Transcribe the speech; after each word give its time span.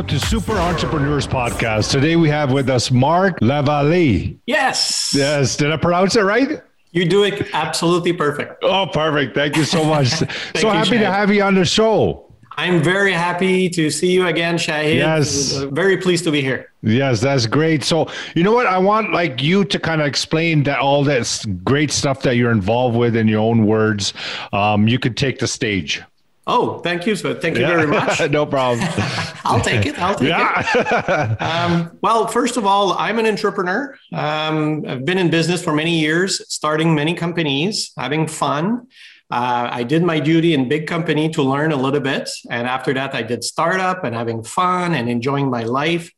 Welcome 0.00 0.18
to 0.18 0.26
Super 0.26 0.56
Entrepreneurs 0.56 1.26
Podcast. 1.26 1.90
Today 1.90 2.16
we 2.16 2.30
have 2.30 2.52
with 2.52 2.70
us 2.70 2.90
Mark 2.90 3.38
Lavallee. 3.40 4.38
Yes. 4.46 5.12
Yes, 5.14 5.56
did 5.56 5.70
I 5.70 5.76
pronounce 5.76 6.16
it 6.16 6.22
right? 6.22 6.62
You 6.92 7.04
do 7.06 7.24
it 7.24 7.50
absolutely 7.52 8.14
perfect. 8.14 8.64
Oh, 8.64 8.86
perfect. 8.86 9.34
Thank 9.34 9.58
you 9.58 9.64
so 9.64 9.84
much. 9.84 10.06
so 10.08 10.24
you, 10.54 10.68
happy 10.68 10.92
Shahid. 10.92 11.00
to 11.00 11.12
have 11.12 11.30
you 11.30 11.42
on 11.42 11.54
the 11.54 11.66
show. 11.66 12.32
I'm 12.52 12.82
very 12.82 13.12
happy 13.12 13.68
to 13.68 13.90
see 13.90 14.10
you 14.10 14.26
again, 14.26 14.56
Shahid. 14.56 14.94
Yes. 14.94 15.52
Very 15.70 15.98
pleased 15.98 16.24
to 16.24 16.30
be 16.30 16.40
here. 16.40 16.72
Yes, 16.80 17.20
that's 17.20 17.44
great. 17.44 17.84
So, 17.84 18.08
you 18.34 18.42
know 18.42 18.52
what? 18.52 18.66
I 18.66 18.78
want 18.78 19.12
like 19.12 19.42
you 19.42 19.66
to 19.66 19.78
kind 19.78 20.00
of 20.00 20.06
explain 20.06 20.62
that 20.62 20.78
all 20.78 21.04
this 21.04 21.44
great 21.62 21.90
stuff 21.90 22.22
that 22.22 22.36
you're 22.36 22.52
involved 22.52 22.96
with 22.96 23.16
in 23.16 23.28
your 23.28 23.40
own 23.40 23.66
words. 23.66 24.14
Um, 24.54 24.88
you 24.88 24.98
could 24.98 25.18
take 25.18 25.40
the 25.40 25.46
stage. 25.46 26.02
Oh, 26.46 26.78
thank 26.80 27.06
you. 27.06 27.16
So 27.16 27.34
thank 27.34 27.58
you 27.58 27.66
very 27.66 27.86
much. 27.86 28.18
no 28.30 28.46
problem. 28.46 28.86
I'll 29.44 29.60
take 29.60 29.86
it. 29.86 29.98
I'll 29.98 30.14
take 30.14 30.34
it. 30.34 31.42
Um, 31.42 31.98
well, 32.02 32.26
first 32.26 32.56
of 32.56 32.66
all, 32.66 32.92
I'm 32.94 33.18
an 33.18 33.26
entrepreneur. 33.26 33.96
Um, 34.12 34.84
I've 34.86 35.04
been 35.04 35.18
in 35.18 35.30
business 35.30 35.62
for 35.62 35.72
many 35.72 35.98
years, 35.98 36.42
starting 36.52 36.94
many 36.94 37.14
companies, 37.14 37.92
having 37.96 38.26
fun. 38.26 38.88
Uh, 39.30 39.68
I 39.70 39.84
did 39.84 40.02
my 40.02 40.18
duty 40.18 40.54
in 40.54 40.68
big 40.68 40.88
company 40.88 41.28
to 41.30 41.42
learn 41.42 41.70
a 41.70 41.76
little 41.76 42.00
bit, 42.00 42.28
and 42.50 42.66
after 42.66 42.92
that, 42.94 43.14
I 43.14 43.22
did 43.22 43.44
startup 43.44 44.02
and 44.02 44.14
having 44.14 44.42
fun 44.42 44.92
and 44.94 45.08
enjoying 45.08 45.48
my 45.48 45.62
life. 45.62 46.10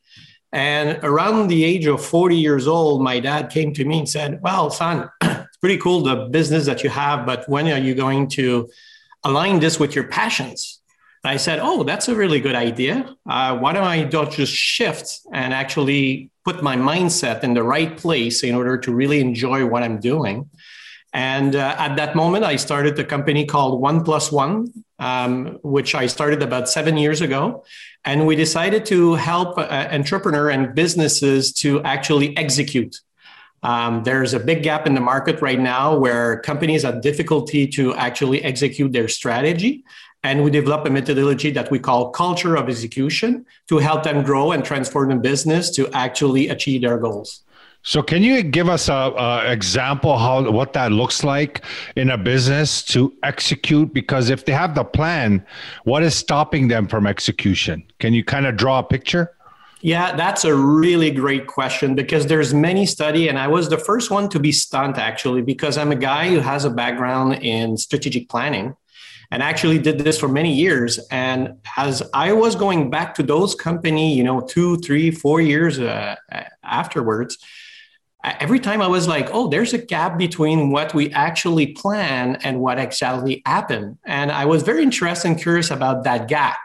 And 0.51 0.99
around 1.03 1.49
the 1.49 1.65
age 1.65 1.87
of 1.87 2.05
40 2.05 2.37
years 2.37 2.67
old, 2.67 3.03
my 3.03 3.21
dad 3.21 3.51
came 3.51 3.75
to 3.75 3.85
me 3.85 3.99
and 3.99 4.09
said, 4.09 4.41
"Well, 4.43 4.71
son, 4.71 5.11
it's 5.23 5.57
pretty 5.59 5.77
cool 5.77 6.03
the 6.03 6.29
business 6.31 6.65
that 6.67 6.83
you 6.83 6.91
have, 6.91 7.27
but 7.27 7.47
when 7.49 7.67
are 7.69 7.79
you 7.79 7.95
going 7.95 8.29
to 8.29 8.71
align 9.25 9.61
this 9.61 9.79
with 9.79 9.95
your 9.95 10.05
passions?" 10.09 10.81
I 11.25 11.37
said, 11.37 11.61
"Oh, 11.63 11.85
that's 11.85 12.09
a 12.09 12.15
really 12.15 12.41
good 12.41 12.57
idea. 12.57 13.15
Uh, 13.29 13.57
why 13.59 13.73
don't 13.73 13.85
I 13.85 14.05
don't 14.05 14.31
just 14.31 14.53
shift 14.53 15.21
and 15.33 15.55
actually 15.55 16.31
put 16.45 16.63
my 16.63 16.77
mindset 16.77 17.45
in 17.45 17.55
the 17.55 17.63
right 17.63 17.97
place 17.97 18.43
in 18.43 18.55
order 18.55 18.77
to 18.79 18.93
really 18.93 19.21
enjoy 19.21 19.67
what 19.67 19.83
I'm 19.83 20.01
doing?" 20.01 20.51
And 21.13 21.55
uh, 21.55 21.77
at 21.79 21.97
that 21.97 22.17
moment, 22.17 22.45
I 22.45 22.57
started 22.57 22.99
a 22.99 23.05
company 23.05 23.45
called 23.45 23.81
One 23.81 24.03
Plus 24.03 24.33
One, 24.33 24.73
um, 24.99 25.59
which 25.63 25.95
I 25.95 26.07
started 26.07 26.43
about 26.43 26.69
seven 26.69 26.97
years 26.97 27.21
ago. 27.21 27.65
And 28.05 28.27
we 28.27 28.35
decided 28.35 28.87
to 28.87 29.15
help 29.15 29.59
uh, 29.59 29.89
entrepreneur 29.91 30.49
and 30.49 30.75
businesses 30.75 31.53
to 31.55 31.83
actually 31.83 32.37
execute. 32.37 32.97
Um, 33.63 34.03
there's 34.03 34.35
a 34.35 34.41
big 34.41 34.63
gap 34.63 34.87
in 34.87 34.95
the 34.95 35.01
market 35.01 35.41
right 35.41 35.61
now 35.61 35.97
where 35.97 36.41
companies 36.41 36.83
have 36.83 37.01
difficulty 37.01 37.67
to 37.69 37.95
actually 37.95 38.43
execute 38.43 38.93
their 38.93 39.09
strategy. 39.09 39.85
And 40.25 40.45
we 40.45 40.51
develop 40.51 40.87
a 40.87 40.91
methodology 40.91 41.51
that 41.51 41.71
we 41.71 41.79
call 41.79 42.11
culture 42.11 42.57
of 42.57 42.69
execution 42.69 43.45
to 43.69 43.79
help 43.79 44.05
them 44.05 44.23
grow 44.23 44.53
and 44.53 44.65
transform 44.65 45.11
the 45.11 45.17
business 45.17 45.71
to 45.71 45.91
actually 45.93 46.49
achieve 46.49 46.83
their 46.83 46.99
goals. 46.99 47.43
So, 47.85 48.01
can 48.01 48.23
you 48.23 48.45
give 48.45 48.69
us 48.69 48.89
a, 48.89 48.93
a 48.93 49.51
example 49.51 50.17
how 50.17 50.49
what 50.49 50.73
that 50.75 50.93
looks 50.93 51.25
like 51.25 51.65
in 51.97 52.11
a 52.11 52.19
business 52.19 52.85
to 52.85 53.13
execute? 53.25 53.93
Because 53.93 54.31
if 54.31 54.45
they 54.45 54.53
have 54.53 54.77
the 54.77 54.85
plan, 54.85 55.45
what 55.83 56.05
is 56.05 56.15
stopping 56.15 56.69
them 56.69 56.87
from 56.87 57.09
execution? 57.09 57.83
Can 57.99 58.15
you 58.15 58.23
kind 58.23 58.47
of 58.47 58.57
draw 58.57 58.79
a 58.79 58.85
picture? 58.85 59.35
Yeah, 59.83 60.15
that's 60.15 60.45
a 60.45 60.55
really 60.55 61.11
great 61.11 61.49
question 61.49 61.97
because 61.97 62.29
there's 62.29 62.55
many 62.55 62.87
study 62.87 63.29
and 63.29 63.37
I 63.37 63.49
was 63.49 63.69
the 63.69 63.79
first 63.79 64.13
one 64.13 64.29
to 64.29 64.39
be 64.39 64.53
stunned 64.53 64.97
actually 64.97 65.43
because 65.43 65.77
I'm 65.77 65.91
a 65.91 65.97
guy 65.97 66.29
who 66.29 66.39
has 66.39 66.65
a 66.65 66.71
background 66.71 67.43
in 67.43 67.77
strategic 67.77 68.29
planning 68.29 68.77
and 69.33 69.43
actually 69.43 69.81
did 69.81 69.99
this 69.99 70.21
for 70.21 70.29
many 70.29 70.55
years 70.55 71.01
and 71.11 71.59
as 71.77 72.01
I 72.15 72.33
was 72.33 72.55
going 72.55 72.91
back 72.91 73.13
to 73.17 73.25
those 73.25 73.57
company, 73.57 74.15
you 74.15 74.23
know, 74.23 74.41
2, 74.41 74.77
3, 74.77 75.11
4 75.11 75.41
years 75.41 75.81
uh, 75.81 76.15
afterwards, 76.63 77.39
every 78.23 78.61
time 78.61 78.81
I 78.81 78.87
was 78.87 79.09
like, 79.09 79.31
oh, 79.33 79.49
there's 79.49 79.73
a 79.73 79.79
gap 79.79 80.17
between 80.17 80.71
what 80.71 80.95
we 80.95 81.11
actually 81.11 81.73
plan 81.73 82.37
and 82.37 82.61
what 82.61 82.79
actually 82.79 83.43
happened. 83.47 83.99
And 84.05 84.31
I 84.31 84.45
was 84.45 84.63
very 84.63 84.85
interested 84.85 85.27
and 85.27 85.41
curious 85.41 85.73
about 85.73 86.05
that 86.05 86.29
gap. 86.29 86.59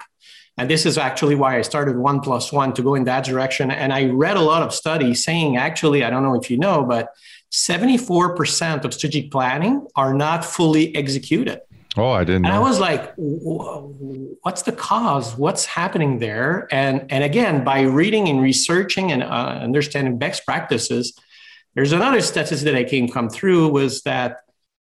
And 0.58 0.70
this 0.70 0.86
is 0.86 0.98
actually 0.98 1.36
why 1.36 1.58
I 1.58 1.62
started 1.62 1.98
One 1.98 2.20
Plus 2.20 2.52
One 2.52 2.74
to 2.74 2.82
go 2.82 2.96
in 2.96 3.04
that 3.04 3.26
direction. 3.26 3.70
And 3.70 3.94
I 3.94 4.06
read 4.06 4.38
a 4.38 4.42
lot 4.42 4.64
of 4.64 4.74
studies 4.74 5.24
saying, 5.24 5.56
actually, 5.58 6.04
I 6.04 6.10
don't 6.10 6.24
know 6.24 6.36
if 6.36 6.50
you 6.50 6.58
know, 6.58 6.84
but 6.84 7.14
74% 7.52 8.84
of 8.84 8.94
strategic 8.94 9.32
planning 9.32 9.86
are 9.96 10.14
not 10.14 10.44
fully 10.44 10.96
executed. 10.96 11.62
Oh, 11.96 12.12
I 12.12 12.24
didn't. 12.24 12.46
And 12.46 12.54
I 12.54 12.60
was 12.60 12.80
like, 12.80 13.14
what's 13.18 14.64
the 14.64 14.72
cause? 14.72 15.36
What's 15.36 15.66
happening 15.66 16.20
there? 16.20 16.68
And, 16.72 17.12
and 17.12 17.24
again, 17.24 17.64
by 17.64 17.82
reading 17.82 18.28
and 18.28 18.42
researching 18.42 19.12
and 19.12 19.24
uh, 19.24 19.60
understanding 19.62 20.20
best 20.20 20.46
practices, 20.46 21.18
there's 21.76 21.94
another 21.94 22.22
statistic 22.22 22.66
that 22.66 22.76
I 22.76 22.84
came 22.84 23.08
come 23.08 23.30
through 23.30 23.70
was 23.70 24.02
that 24.04 24.42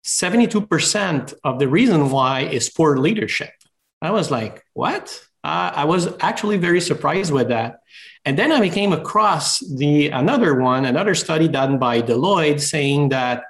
72% 0.04 1.34
of 1.44 1.58
the 1.58 1.68
reason 1.68 2.10
why 2.10 2.40
is 2.40 2.68
poor 2.68 2.98
leadership. 2.98 3.52
I 4.00 4.10
was 4.10 4.30
like, 4.30 4.62
what? 4.74 5.27
Uh, 5.44 5.72
I 5.74 5.84
was 5.84 6.08
actually 6.20 6.56
very 6.56 6.80
surprised 6.80 7.32
with 7.32 7.48
that. 7.48 7.80
And 8.24 8.38
then 8.38 8.52
I 8.52 8.68
came 8.68 8.92
across 8.92 9.60
the 9.60 10.08
another 10.08 10.60
one, 10.60 10.84
another 10.84 11.14
study 11.14 11.48
done 11.48 11.78
by 11.78 12.02
Deloitte 12.02 12.60
saying 12.60 13.10
that 13.10 13.44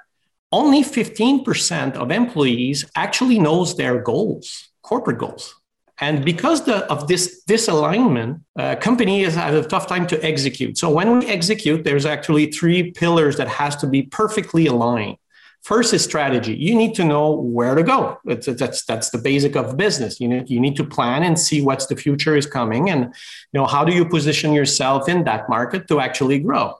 only 0.51 0.83
15% 0.83 1.95
of 1.95 2.11
employees 2.11 2.85
actually 2.95 3.39
knows 3.39 3.75
their 3.75 4.01
goals, 4.01 4.69
corporate 4.81 5.17
goals. 5.17 5.55
And 6.01 6.23
because 6.23 6.63
the, 6.63 6.85
of 6.85 7.07
this 7.07 7.43
disalignment, 7.47 8.41
uh, 8.57 8.77
companies 8.77 9.35
have 9.35 9.53
a 9.53 9.67
tough 9.67 9.87
time 9.87 10.07
to 10.07 10.25
execute. 10.25 10.77
So 10.77 10.89
when 10.89 11.19
we 11.19 11.27
execute, 11.27 11.83
there's 11.83 12.05
actually 12.05 12.51
three 12.51 12.91
pillars 12.91 13.35
that 13.37 13.49
has 13.49 13.75
to 13.77 13.87
be 13.87 14.03
perfectly 14.03 14.67
aligned. 14.67 15.17
First 15.63 15.93
is 15.93 16.03
strategy. 16.03 16.55
You 16.55 16.73
need 16.75 16.95
to 16.95 17.03
know 17.03 17.31
where 17.31 17.75
to 17.75 17.83
go. 17.83 18.17
It's, 18.25 18.47
that's 18.47 18.85
that's 18.85 19.09
the 19.09 19.17
basic 19.17 19.55
of 19.55 19.77
business. 19.77 20.19
You 20.19 20.27
need 20.27 20.49
you 20.49 20.59
need 20.59 20.75
to 20.77 20.83
plan 20.83 21.23
and 21.23 21.37
see 21.37 21.61
what's 21.61 21.87
the 21.87 21.95
future 21.95 22.35
is 22.35 22.45
coming, 22.45 22.89
and 22.89 23.05
you 23.05 23.59
know 23.59 23.65
how 23.65 23.83
do 23.83 23.93
you 23.93 24.05
position 24.05 24.53
yourself 24.53 25.09
in 25.09 25.25
that 25.25 25.49
market 25.49 25.87
to 25.89 25.99
actually 25.99 26.39
grow. 26.39 26.75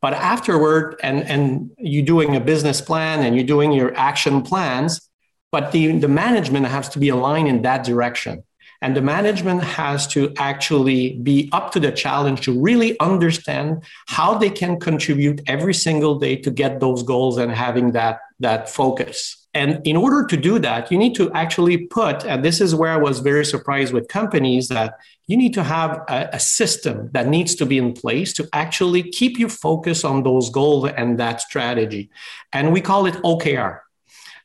But 0.00 0.12
afterward, 0.12 1.00
and 1.02 1.22
and 1.24 1.70
you 1.78 2.02
doing 2.02 2.36
a 2.36 2.40
business 2.40 2.80
plan 2.80 3.24
and 3.24 3.34
you're 3.34 3.46
doing 3.46 3.72
your 3.72 3.96
action 3.96 4.42
plans, 4.42 5.08
but 5.50 5.72
the 5.72 5.98
the 5.98 6.08
management 6.08 6.66
has 6.66 6.88
to 6.90 6.98
be 6.98 7.08
aligned 7.08 7.48
in 7.48 7.62
that 7.62 7.82
direction. 7.82 8.44
And 8.80 8.96
the 8.96 9.02
management 9.02 9.64
has 9.64 10.06
to 10.08 10.32
actually 10.36 11.14
be 11.14 11.48
up 11.52 11.72
to 11.72 11.80
the 11.80 11.90
challenge 11.90 12.42
to 12.42 12.52
really 12.52 12.98
understand 13.00 13.82
how 14.06 14.38
they 14.38 14.50
can 14.50 14.78
contribute 14.78 15.40
every 15.48 15.74
single 15.74 16.18
day 16.18 16.36
to 16.36 16.50
get 16.50 16.78
those 16.78 17.02
goals 17.02 17.38
and 17.38 17.50
having 17.50 17.92
that, 17.92 18.20
that 18.38 18.68
focus. 18.68 19.46
And 19.52 19.84
in 19.84 19.96
order 19.96 20.24
to 20.26 20.36
do 20.36 20.60
that, 20.60 20.92
you 20.92 20.98
need 20.98 21.16
to 21.16 21.32
actually 21.32 21.78
put, 21.78 22.24
and 22.24 22.44
this 22.44 22.60
is 22.60 22.74
where 22.74 22.92
I 22.92 22.98
was 22.98 23.18
very 23.18 23.44
surprised 23.44 23.92
with 23.92 24.06
companies, 24.06 24.68
that 24.68 24.94
you 25.26 25.36
need 25.36 25.54
to 25.54 25.64
have 25.64 26.04
a, 26.08 26.28
a 26.34 26.38
system 26.38 27.10
that 27.12 27.26
needs 27.26 27.56
to 27.56 27.66
be 27.66 27.78
in 27.78 27.94
place 27.94 28.32
to 28.34 28.48
actually 28.52 29.02
keep 29.02 29.38
you 29.38 29.48
focused 29.48 30.04
on 30.04 30.22
those 30.22 30.50
goals 30.50 30.88
and 30.96 31.18
that 31.18 31.40
strategy. 31.40 32.10
And 32.52 32.72
we 32.72 32.80
call 32.80 33.06
it 33.06 33.14
OKR. 33.14 33.80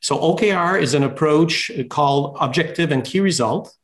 So 0.00 0.18
OKR 0.18 0.82
is 0.82 0.94
an 0.94 1.04
approach 1.04 1.70
called 1.88 2.36
objective 2.40 2.90
and 2.90 3.04
key 3.04 3.20
result 3.20 3.74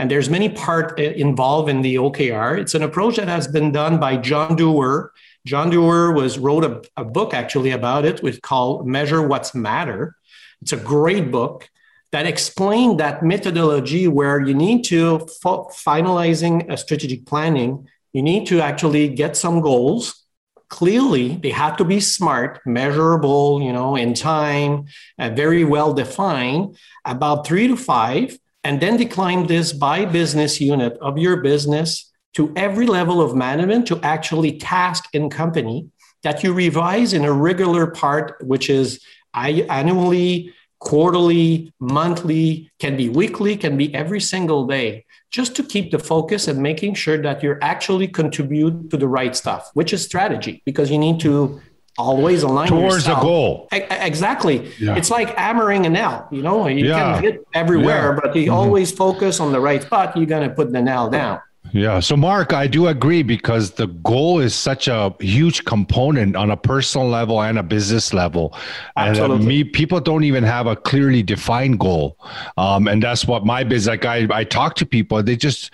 and 0.00 0.10
there's 0.10 0.30
many 0.30 0.48
part 0.48 0.98
involved 0.98 1.68
in 1.68 1.82
the 1.82 1.96
OKR. 1.96 2.58
It's 2.58 2.74
an 2.74 2.82
approach 2.82 3.16
that 3.16 3.28
has 3.28 3.46
been 3.46 3.70
done 3.70 4.00
by 4.00 4.16
John 4.16 4.56
Doerr. 4.56 5.12
John 5.44 5.68
Doerr 5.68 6.12
was 6.12 6.38
wrote 6.38 6.64
a, 6.64 6.82
a 6.96 7.04
book 7.04 7.34
actually 7.34 7.72
about 7.72 8.06
it, 8.06 8.22
which 8.22 8.40
called 8.40 8.86
Measure 8.86 9.20
What's 9.20 9.54
Matter. 9.54 10.16
It's 10.62 10.72
a 10.72 10.78
great 10.78 11.30
book 11.30 11.68
that 12.12 12.24
explained 12.24 12.98
that 12.98 13.22
methodology 13.22 14.08
where 14.08 14.40
you 14.40 14.54
need 14.54 14.84
to 14.84 15.18
finalizing 15.44 16.72
a 16.72 16.78
strategic 16.78 17.26
planning. 17.26 17.86
You 18.14 18.22
need 18.22 18.46
to 18.46 18.62
actually 18.62 19.08
get 19.08 19.36
some 19.36 19.60
goals. 19.60 20.24
Clearly, 20.70 21.36
they 21.36 21.50
have 21.50 21.76
to 21.76 21.84
be 21.84 22.00
smart, 22.00 22.60
measurable, 22.64 23.60
you 23.60 23.74
know, 23.74 23.96
in 23.96 24.14
time, 24.14 24.86
uh, 25.18 25.28
very 25.28 25.64
well 25.64 25.92
defined. 25.92 26.78
About 27.04 27.46
three 27.46 27.68
to 27.68 27.76
five 27.76 28.38
and 28.64 28.80
then 28.80 28.96
decline 28.96 29.46
this 29.46 29.72
by 29.72 30.04
business 30.04 30.60
unit 30.60 30.96
of 31.00 31.18
your 31.18 31.38
business 31.38 32.12
to 32.34 32.52
every 32.56 32.86
level 32.86 33.20
of 33.20 33.34
management 33.34 33.86
to 33.86 33.98
actually 34.02 34.58
task 34.58 35.04
in 35.12 35.30
company 35.30 35.88
that 36.22 36.44
you 36.44 36.52
revise 36.52 37.12
in 37.12 37.24
a 37.24 37.32
regular 37.32 37.86
part, 37.86 38.36
which 38.42 38.68
is 38.68 39.02
annually, 39.34 40.52
quarterly, 40.78 41.72
monthly, 41.80 42.70
can 42.78 42.96
be 42.96 43.08
weekly, 43.08 43.56
can 43.56 43.76
be 43.76 43.94
every 43.94 44.20
single 44.20 44.66
day, 44.66 45.04
just 45.30 45.56
to 45.56 45.62
keep 45.62 45.90
the 45.90 45.98
focus 45.98 46.48
and 46.48 46.60
making 46.60 46.94
sure 46.94 47.18
that 47.18 47.42
you're 47.42 47.58
actually 47.62 48.08
contribute 48.08 48.90
to 48.90 48.96
the 48.96 49.08
right 49.08 49.34
stuff, 49.34 49.70
which 49.74 49.92
is 49.92 50.04
strategy, 50.04 50.62
because 50.66 50.90
you 50.90 50.98
need 50.98 51.20
to 51.20 51.60
always 52.00 52.42
align 52.42 52.68
towards 52.68 52.94
yourself. 52.96 53.20
the 53.20 53.26
goal. 53.26 53.68
Exactly. 53.72 54.70
Yeah. 54.80 54.96
It's 54.96 55.10
like 55.10 55.36
hammering 55.36 55.86
a 55.86 55.88
nail. 55.90 56.26
You 56.30 56.42
know, 56.42 56.66
you 56.66 56.86
Yeah. 56.86 57.14
can 57.14 57.22
hit 57.22 57.46
everywhere, 57.54 58.14
Yeah. 58.14 58.20
but 58.22 58.36
you 58.36 58.50
Mhm. 58.50 58.54
always 58.54 58.90
focus 58.92 59.40
on 59.40 59.52
the 59.52 59.60
right 59.60 59.82
spot. 59.82 60.16
You're 60.16 60.26
going 60.26 60.48
to 60.48 60.54
put 60.54 60.72
the 60.72 60.82
nail 60.82 61.08
down. 61.08 61.38
Yeah. 61.72 62.00
So, 62.00 62.16
Mark, 62.16 62.52
I 62.52 62.66
do 62.66 62.88
agree 62.88 63.22
because 63.22 63.72
the 63.72 63.86
goal 63.86 64.40
is 64.40 64.54
such 64.54 64.88
a 64.88 65.14
huge 65.20 65.64
component 65.64 66.34
on 66.34 66.50
a 66.50 66.56
personal 66.56 67.08
level 67.08 67.42
and 67.42 67.58
a 67.58 67.62
business 67.62 68.12
level. 68.12 68.56
Absolutely. 68.96 69.36
And 69.36 69.44
uh, 69.44 69.46
me, 69.46 69.64
people 69.64 70.00
don't 70.00 70.24
even 70.24 70.42
have 70.42 70.66
a 70.66 70.74
clearly 70.74 71.22
defined 71.22 71.78
goal. 71.78 72.16
Um, 72.56 72.88
and 72.88 73.02
that's 73.02 73.26
what 73.26 73.46
my 73.46 73.62
business, 73.62 73.86
like 73.88 74.04
I, 74.04 74.26
I 74.32 74.44
talk 74.44 74.74
to 74.76 74.86
people, 74.86 75.22
they 75.22 75.36
just, 75.36 75.70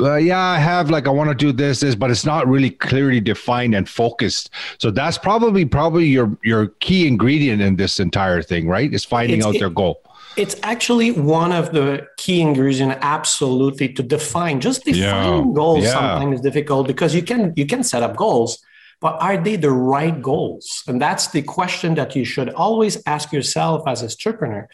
uh, 0.00 0.16
yeah, 0.16 0.40
I 0.40 0.58
have 0.58 0.90
like, 0.90 1.06
I 1.06 1.10
want 1.10 1.30
to 1.30 1.34
do 1.34 1.52
this, 1.52 1.80
this, 1.80 1.94
but 1.94 2.10
it's 2.10 2.26
not 2.26 2.46
really 2.48 2.70
clearly 2.70 3.20
defined 3.20 3.74
and 3.74 3.88
focused. 3.88 4.50
So 4.78 4.90
that's 4.90 5.16
probably, 5.16 5.64
probably 5.64 6.06
your, 6.06 6.36
your 6.42 6.68
key 6.80 7.06
ingredient 7.06 7.62
in 7.62 7.76
this 7.76 8.00
entire 8.00 8.42
thing, 8.42 8.68
right? 8.68 8.92
Is 8.92 9.04
finding 9.04 9.38
it's, 9.38 9.46
out 9.46 9.54
it, 9.54 9.60
their 9.60 9.70
goal. 9.70 10.02
It's 10.36 10.56
actually 10.62 11.12
one 11.12 11.52
of 11.52 11.72
the 11.72 12.06
key 12.18 12.42
ingredients, 12.42 12.98
absolutely, 13.00 13.88
to 13.94 14.02
define. 14.02 14.60
Just 14.60 14.84
defining 14.84 15.46
yeah. 15.48 15.54
goals 15.54 15.84
yeah. 15.84 15.92
sometimes 15.92 16.36
is 16.36 16.40
difficult 16.42 16.86
because 16.86 17.14
you 17.14 17.22
can 17.22 17.54
you 17.56 17.66
can 17.66 17.82
set 17.82 18.02
up 18.02 18.16
goals, 18.16 18.58
but 19.00 19.16
are 19.22 19.38
they 19.38 19.56
the 19.56 19.70
right 19.70 20.20
goals? 20.20 20.82
And 20.86 21.00
that's 21.00 21.28
the 21.28 21.42
question 21.42 21.94
that 21.94 22.14
you 22.14 22.24
should 22.24 22.50
always 22.50 23.02
ask 23.06 23.32
yourself 23.32 23.88
as 23.88 24.02
a 24.02 24.06
entrepreneur. 24.06 24.68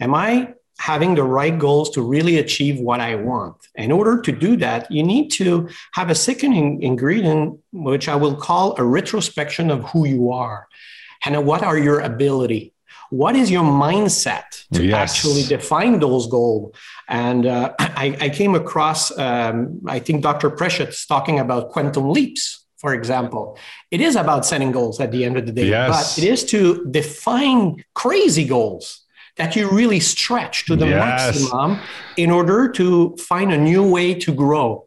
Am 0.00 0.14
I 0.14 0.52
having 0.78 1.14
the 1.14 1.24
right 1.24 1.58
goals 1.58 1.88
to 1.90 2.02
really 2.02 2.36
achieve 2.36 2.78
what 2.78 3.00
I 3.00 3.14
want? 3.14 3.56
In 3.74 3.90
order 3.92 4.20
to 4.20 4.32
do 4.32 4.56
that, 4.58 4.90
you 4.92 5.02
need 5.02 5.30
to 5.32 5.70
have 5.92 6.10
a 6.10 6.14
second 6.14 6.52
in- 6.52 6.82
ingredient, 6.82 7.58
which 7.72 8.06
I 8.06 8.16
will 8.16 8.36
call 8.36 8.76
a 8.76 8.84
retrospection 8.84 9.70
of 9.70 9.82
who 9.90 10.06
you 10.06 10.30
are 10.32 10.68
and 11.24 11.46
what 11.46 11.62
are 11.62 11.78
your 11.78 12.00
ability 12.00 12.74
what 13.10 13.36
is 13.36 13.50
your 13.50 13.62
mindset 13.62 14.66
to 14.72 14.84
yes. 14.84 15.10
actually 15.10 15.42
define 15.44 15.98
those 16.00 16.26
goals 16.26 16.74
and 17.08 17.46
uh, 17.46 17.72
I, 17.78 18.16
I, 18.20 18.28
came 18.30 18.54
across 18.54 19.16
um, 19.18 19.80
i 19.86 19.98
think 19.98 20.22
dr 20.22 20.50
Pritchett 20.50 20.94
talking 21.08 21.38
about 21.38 21.70
quantum 21.70 22.10
leaps 22.10 22.66
for 22.76 22.94
example 22.94 23.58
it 23.90 24.00
is 24.00 24.16
about 24.16 24.44
setting 24.44 24.72
goals 24.72 25.00
at 25.00 25.12
the 25.12 25.24
end 25.24 25.36
of 25.36 25.46
the 25.46 25.52
day 25.52 25.68
yes. 25.68 26.16
but 26.16 26.22
it 26.22 26.28
is 26.28 26.44
to 26.46 26.84
define 26.90 27.84
crazy 27.94 28.44
goals 28.44 29.04
that 29.36 29.54
you 29.54 29.68
really 29.68 30.00
stretch 30.00 30.64
to 30.66 30.76
the 30.76 30.86
yes. 30.86 30.98
maximum 30.98 31.78
in 32.16 32.30
order 32.30 32.68
to 32.70 33.14
find 33.16 33.52
a 33.52 33.58
new 33.58 33.88
way 33.88 34.14
to 34.14 34.34
grow 34.34 34.86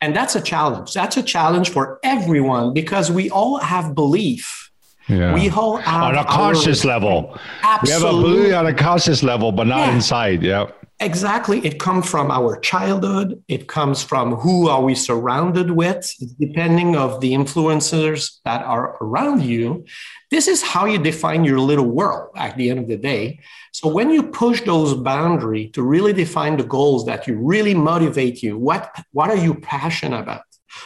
and 0.00 0.14
that's 0.14 0.34
a 0.34 0.40
challenge 0.40 0.92
that's 0.92 1.16
a 1.16 1.22
challenge 1.22 1.70
for 1.70 1.98
everyone 2.02 2.72
because 2.72 3.10
we 3.10 3.30
all 3.30 3.58
have 3.58 3.94
belief 3.94 4.65
yeah. 5.08 5.34
We 5.34 5.48
all 5.50 5.78
on 5.78 6.16
a 6.16 6.24
conscious 6.24 6.84
our, 6.84 6.92
level. 6.92 7.38
Absolutely. 7.62 7.88
We 7.88 7.92
have 7.92 8.02
a 8.02 8.20
belief 8.20 8.54
on 8.54 8.66
a 8.66 8.74
conscious 8.74 9.22
level, 9.22 9.52
but 9.52 9.66
not 9.66 9.88
yeah. 9.88 9.94
inside. 9.94 10.42
Yeah. 10.42 10.70
Exactly. 10.98 11.64
It 11.64 11.78
comes 11.78 12.08
from 12.08 12.30
our 12.30 12.58
childhood. 12.60 13.42
It 13.48 13.68
comes 13.68 14.02
from 14.02 14.36
who 14.36 14.68
are 14.68 14.80
we 14.80 14.94
surrounded 14.94 15.70
with, 15.70 16.10
depending 16.40 16.96
of 16.96 17.20
the 17.20 17.34
influencers 17.34 18.38
that 18.46 18.64
are 18.64 18.96
around 19.02 19.42
you. 19.42 19.84
This 20.30 20.48
is 20.48 20.62
how 20.62 20.86
you 20.86 20.98
define 20.98 21.44
your 21.44 21.60
little 21.60 21.84
world 21.84 22.30
at 22.34 22.56
the 22.56 22.70
end 22.70 22.78
of 22.80 22.88
the 22.88 22.96
day. 22.96 23.40
So 23.72 23.88
when 23.88 24.10
you 24.10 24.22
push 24.22 24.62
those 24.62 24.94
boundaries 24.94 25.72
to 25.72 25.82
really 25.82 26.14
define 26.14 26.56
the 26.56 26.64
goals 26.64 27.04
that 27.04 27.26
you 27.26 27.36
really 27.36 27.74
motivate 27.74 28.42
you, 28.42 28.56
what, 28.56 28.90
what 29.12 29.28
are 29.28 29.36
you 29.36 29.54
passionate 29.54 30.20
about? 30.20 30.42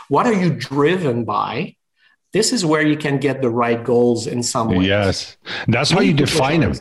What 0.08 0.26
are 0.26 0.32
you 0.34 0.50
driven 0.50 1.24
by? 1.24 1.76
This 2.32 2.52
is 2.52 2.64
where 2.64 2.82
you 2.82 2.96
can 2.96 3.18
get 3.18 3.42
the 3.42 3.50
right 3.50 3.82
goals 3.82 4.26
in 4.26 4.42
some 4.42 4.68
way. 4.68 4.84
Yes, 4.84 5.36
that's 5.68 5.90
how 5.90 6.00
you 6.00 6.14
define 6.14 6.60
them. 6.60 6.74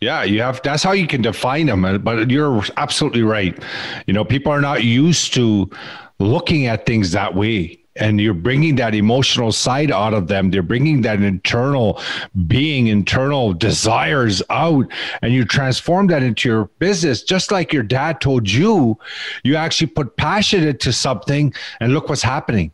Yeah, 0.00 0.22
you 0.22 0.42
have. 0.42 0.60
That's 0.62 0.82
how 0.82 0.92
you 0.92 1.06
can 1.06 1.22
define 1.22 1.66
them. 1.66 2.02
But 2.02 2.30
you're 2.30 2.62
absolutely 2.76 3.22
right. 3.22 3.58
You 4.06 4.12
know, 4.12 4.24
people 4.24 4.52
are 4.52 4.60
not 4.60 4.84
used 4.84 5.32
to 5.34 5.70
looking 6.18 6.66
at 6.66 6.84
things 6.84 7.12
that 7.12 7.34
way 7.34 7.78
and 7.96 8.20
you're 8.20 8.34
bringing 8.34 8.74
that 8.76 8.94
emotional 8.94 9.52
side 9.52 9.90
out 9.90 10.14
of 10.14 10.26
them 10.26 10.50
they're 10.50 10.62
bringing 10.62 11.02
that 11.02 11.22
internal 11.22 12.00
being 12.46 12.88
internal 12.88 13.52
desires 13.52 14.42
out 14.50 14.86
and 15.22 15.32
you 15.32 15.44
transform 15.44 16.06
that 16.08 16.22
into 16.22 16.48
your 16.48 16.64
business 16.78 17.22
just 17.22 17.50
like 17.52 17.72
your 17.72 17.82
dad 17.82 18.20
told 18.20 18.50
you 18.50 18.96
you 19.44 19.56
actually 19.56 19.86
put 19.86 20.16
passion 20.16 20.66
into 20.66 20.92
something 20.92 21.52
and 21.80 21.92
look 21.92 22.08
what's 22.08 22.22
happening 22.22 22.70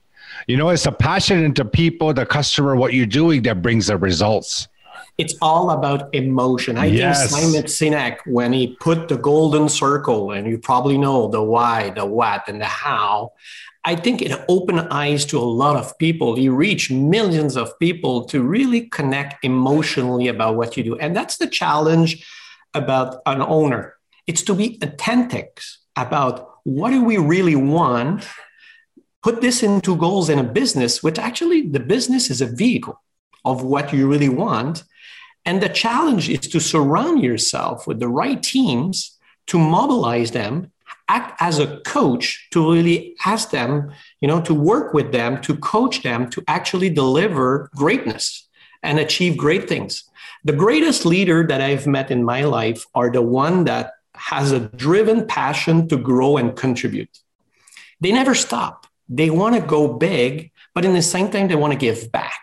you 0.46 0.56
know, 0.56 0.68
it's 0.70 0.86
a 0.86 0.92
passion 0.92 1.42
into 1.44 1.64
people, 1.64 2.12
the 2.12 2.26
customer, 2.26 2.76
what 2.76 2.92
you're 2.92 3.06
doing 3.06 3.42
that 3.42 3.62
brings 3.62 3.86
the 3.88 3.96
results. 3.96 4.68
It's 5.18 5.34
all 5.42 5.70
about 5.70 6.14
emotion. 6.14 6.78
I 6.78 6.86
yes. 6.86 7.30
think 7.30 7.42
Simon 7.42 7.64
Sinek, 7.64 8.18
when 8.26 8.52
he 8.52 8.76
put 8.80 9.08
the 9.08 9.16
golden 9.16 9.68
circle, 9.68 10.32
and 10.32 10.46
you 10.46 10.58
probably 10.58 10.96
know 10.96 11.28
the 11.28 11.42
why, 11.42 11.90
the 11.90 12.06
what, 12.06 12.48
and 12.48 12.60
the 12.60 12.66
how, 12.66 13.32
I 13.84 13.96
think 13.96 14.22
it 14.22 14.38
opened 14.48 14.80
eyes 14.90 15.24
to 15.26 15.38
a 15.38 15.40
lot 15.40 15.76
of 15.76 15.96
people. 15.98 16.38
You 16.38 16.54
reach 16.54 16.90
millions 16.90 17.56
of 17.56 17.78
people 17.78 18.24
to 18.26 18.42
really 18.42 18.82
connect 18.82 19.44
emotionally 19.44 20.28
about 20.28 20.56
what 20.56 20.76
you 20.76 20.84
do. 20.84 20.98
And 20.98 21.16
that's 21.16 21.38
the 21.38 21.46
challenge 21.46 22.26
about 22.74 23.20
an 23.26 23.40
owner. 23.42 23.96
It's 24.26 24.42
to 24.42 24.54
be 24.54 24.78
authentic 24.82 25.60
about 25.96 26.58
what 26.64 26.90
do 26.90 27.02
we 27.02 27.16
really 27.16 27.56
want 27.56 28.26
put 29.22 29.40
this 29.40 29.62
into 29.62 29.96
goals 29.96 30.28
in 30.30 30.38
a 30.38 30.44
business, 30.44 31.02
which 31.02 31.18
actually 31.18 31.68
the 31.68 31.80
business 31.80 32.30
is 32.30 32.40
a 32.40 32.46
vehicle 32.46 33.00
of 33.44 33.62
what 33.62 33.92
you 33.92 34.08
really 34.08 34.28
want. 34.28 34.84
And 35.44 35.62
the 35.62 35.68
challenge 35.68 36.28
is 36.28 36.40
to 36.40 36.60
surround 36.60 37.22
yourself 37.22 37.86
with 37.86 38.00
the 38.00 38.08
right 38.08 38.42
teams 38.42 39.18
to 39.46 39.58
mobilize 39.58 40.30
them, 40.30 40.70
act 41.08 41.36
as 41.40 41.58
a 41.58 41.80
coach 41.80 42.48
to 42.52 42.72
really 42.72 43.16
ask 43.24 43.50
them, 43.50 43.90
you 44.20 44.28
know, 44.28 44.40
to 44.42 44.54
work 44.54 44.94
with 44.94 45.12
them, 45.12 45.40
to 45.42 45.56
coach 45.56 46.02
them 46.02 46.30
to 46.30 46.44
actually 46.46 46.90
deliver 46.90 47.70
greatness 47.74 48.48
and 48.82 48.98
achieve 48.98 49.36
great 49.36 49.68
things. 49.68 50.04
The 50.44 50.52
greatest 50.52 51.04
leader 51.04 51.46
that 51.46 51.60
I've 51.60 51.86
met 51.86 52.10
in 52.10 52.24
my 52.24 52.44
life 52.44 52.86
are 52.94 53.10
the 53.10 53.22
one 53.22 53.64
that 53.64 53.92
has 54.14 54.52
a 54.52 54.60
driven 54.60 55.26
passion 55.26 55.88
to 55.88 55.96
grow 55.96 56.36
and 56.36 56.56
contribute. 56.56 57.18
They 58.00 58.12
never 58.12 58.34
stop 58.34 58.79
they 59.10 59.28
want 59.28 59.56
to 59.56 59.60
go 59.60 59.92
big, 59.92 60.52
but 60.74 60.84
in 60.84 60.94
the 60.94 61.02
same 61.02 61.30
time, 61.30 61.48
they 61.48 61.56
want 61.56 61.72
to 61.72 61.78
give 61.78 62.10
back. 62.12 62.38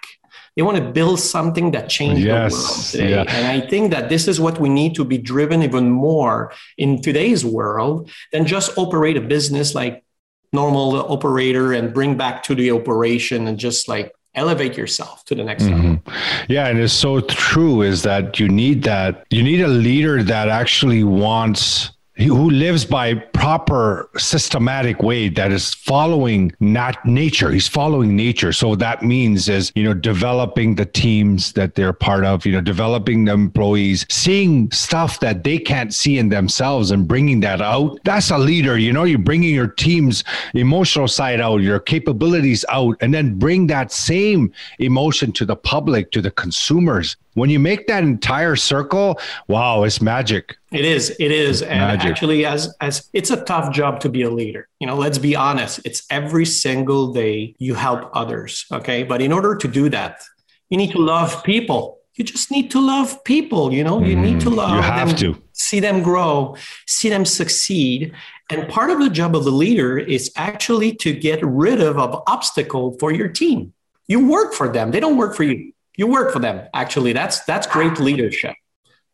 They 0.56 0.64
want 0.64 0.78
to 0.78 0.84
build 0.84 1.20
something 1.20 1.72
that 1.72 1.88
changes 1.88 2.26
yes, 2.26 2.52
the 2.52 2.58
world 2.58 2.86
today. 2.92 3.10
Yeah. 3.12 3.36
And 3.36 3.48
I 3.48 3.68
think 3.68 3.92
that 3.92 4.10
this 4.10 4.28
is 4.28 4.40
what 4.40 4.60
we 4.60 4.70
need 4.70 4.96
to 4.96 5.06
be 5.06 5.18
driven 5.18 5.64
even 5.64 5.90
more 5.90 6.52
in 6.78 7.02
today's 7.02 7.46
world 7.46 8.10
than 8.32 8.46
just 8.46 8.78
operate 8.78 9.18
a 9.18 9.22
business 9.22 9.76
like 9.76 10.04
normal 10.52 11.12
operator 11.12 11.74
and 11.74 11.94
bring 11.94 12.18
back 12.18 12.42
to 12.44 12.56
the 12.56 12.72
operation 12.72 13.48
and 13.48 13.60
just 13.60 13.88
like 13.88 14.12
elevate 14.34 14.76
yourself 14.78 15.24
to 15.26 15.36
the 15.36 15.44
next 15.44 15.64
mm-hmm. 15.64 15.90
level. 15.90 16.02
Yeah, 16.48 16.68
and 16.68 16.80
it's 16.80 16.94
so 16.94 17.20
true 17.22 17.82
is 17.84 18.02
that 18.04 18.40
you 18.40 18.48
need 18.48 18.84
that 18.84 19.26
you 19.30 19.44
need 19.44 19.62
a 19.62 19.68
leader 19.68 20.24
that 20.24 20.50
actually 20.50 21.04
wants 21.04 21.92
who 22.18 22.50
lives 22.50 22.84
by 22.84 23.14
proper 23.14 24.10
systematic 24.18 25.04
way 25.04 25.30
that 25.30 25.52
is 25.52 25.74
following 25.74 26.52
not 26.60 27.04
nature. 27.06 27.52
He's 27.52 27.68
following 27.68 28.16
nature. 28.16 28.52
So 28.52 28.76
that 28.76 29.04
means 29.04 29.48
is 29.48 29.72
you 29.76 29.84
know 29.84 29.94
developing 29.94 30.76
the 30.76 30.86
teams 30.86 31.54
that 31.54 31.76
they're 31.76 31.94
part 31.94 32.26
of 32.26 32.46
you 32.46 32.52
know 32.52 32.62
developing 32.62 33.26
the 33.26 33.34
employees 33.34 34.06
seeing 34.10 34.72
stuff 34.72 35.20
that 35.20 35.44
they 35.44 35.60
can't 35.60 35.94
see 35.94 36.18
in 36.18 36.30
themselves 36.30 36.92
and 36.92 37.08
bringing 37.08 37.40
that 37.42 37.62
out. 37.62 38.00
That's 38.04 38.32
a 38.32 38.38
leader 38.38 38.78
you 38.78 38.92
know. 38.92 39.04
You're 39.04 39.20
bringing 39.20 39.54
your 39.54 39.68
team's 39.68 40.24
emotional 40.54 41.08
side 41.08 41.40
out 41.40 41.58
your 41.58 41.80
capabilities 41.80 42.66
out 42.70 42.98
and 43.02 43.14
then 43.14 43.38
bring 43.38 43.68
that 43.68 43.92
same 43.92 44.52
emotion 44.80 45.32
to 45.34 45.46
the 45.46 45.56
public 45.56 46.12
to 46.12 46.22
the 46.22 46.32
consumers 46.32 47.16
when 47.38 47.52
you 47.52 47.60
make 47.60 47.86
that 47.86 48.04
entire 48.04 48.56
circle, 48.56 49.20
wow, 49.48 49.84
it's 49.84 50.02
magic. 50.02 50.58
It 50.72 50.86
is. 50.86 51.12
It 51.20 51.32
is. 51.32 51.62
It's 51.62 51.70
and 51.70 51.80
magic. 51.82 52.10
actually, 52.10 52.46
as 52.48 52.76
as 52.82 53.08
it's 53.14 53.30
a 53.30 53.44
tough 53.44 53.72
job 53.72 54.00
to 54.00 54.10
be 54.10 54.24
a 54.24 54.30
leader. 54.30 54.68
You 54.80 54.88
know, 54.88 54.96
let's 54.96 55.20
be 55.20 55.36
honest. 55.36 55.80
It's 55.86 56.02
every 56.10 56.46
single 56.46 57.14
day 57.14 57.54
you 57.60 57.76
help 57.76 58.10
others. 58.14 58.66
Okay. 58.72 59.04
But 59.04 59.22
in 59.22 59.32
order 59.32 59.56
to 59.56 59.68
do 59.68 59.88
that, 59.90 60.24
you 60.72 60.78
need 60.80 60.92
to 60.94 60.98
love 60.98 61.44
people. 61.44 62.00
You 62.16 62.24
just 62.26 62.50
need 62.50 62.72
to 62.72 62.82
love 62.82 63.24
people. 63.24 63.72
You 63.72 63.84
know, 63.84 64.02
you 64.02 64.16
mm, 64.16 64.24
need 64.24 64.40
to 64.42 64.50
love 64.50 64.72
you 64.72 64.82
have 64.82 65.10
them, 65.10 65.18
to. 65.18 65.44
see 65.54 65.80
them 65.80 66.02
grow, 66.02 66.56
see 66.88 67.10
them 67.10 67.24
succeed. 67.24 68.14
And 68.50 68.68
part 68.68 68.90
of 68.90 68.98
the 69.00 69.12
job 69.12 69.36
of 69.36 69.44
the 69.44 69.52
leader 69.52 70.00
is 70.00 70.32
actually 70.36 70.96
to 70.96 71.14
get 71.14 71.40
rid 71.44 71.82
of, 71.82 72.00
of 72.00 72.24
obstacle 72.26 72.98
for 72.98 73.12
your 73.12 73.28
team. 73.28 73.74
You 74.08 74.28
work 74.28 74.56
for 74.56 74.68
them. 74.70 74.90
They 74.90 75.00
don't 75.00 75.18
work 75.18 75.36
for 75.36 75.44
you 75.44 75.74
you 75.98 76.08
work 76.08 76.32
for 76.32 76.40
them 76.40 76.68
actually. 76.74 77.12
That's 77.12 77.42
that's 77.42 77.68
great 77.68 78.00
leadership. 78.00 78.56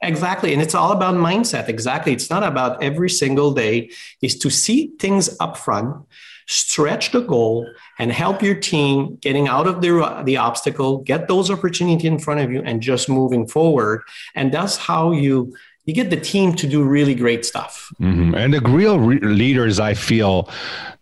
Exactly. 0.03 0.51
And 0.51 0.61
it's 0.61 0.75
all 0.75 0.91
about 0.91 1.15
mindset. 1.15 1.69
Exactly. 1.69 2.11
It's 2.11 2.29
not 2.29 2.43
about 2.43 2.83
every 2.83 3.09
single 3.09 3.53
day 3.53 3.89
is 4.21 4.37
to 4.39 4.49
see 4.49 4.91
things 4.99 5.35
up 5.39 5.57
front 5.57 6.05
stretch 6.47 7.11
the 7.11 7.21
goal 7.21 7.65
and 7.99 8.11
help 8.11 8.43
your 8.43 8.55
team 8.55 9.17
getting 9.21 9.47
out 9.47 9.65
of 9.65 9.81
the, 9.81 10.21
the 10.25 10.35
obstacle 10.35 10.97
get 10.99 11.29
those 11.29 11.49
opportunities 11.49 12.05
in 12.05 12.19
front 12.19 12.41
of 12.41 12.51
you 12.51 12.61
and 12.65 12.81
just 12.81 13.07
moving 13.07 13.47
forward. 13.47 14.01
And 14.35 14.51
that's 14.51 14.75
how 14.75 15.11
you 15.11 15.55
you 15.85 15.93
get 15.93 16.09
the 16.09 16.19
team 16.19 16.53
to 16.55 16.67
do 16.67 16.83
really 16.83 17.13
great 17.13 17.45
stuff. 17.45 17.91
Mm-hmm. 17.99 18.35
And 18.35 18.53
the 18.53 18.61
real 18.61 18.99
re- 18.99 19.19
leaders, 19.19 19.79
I 19.79 19.93
feel, 19.93 20.49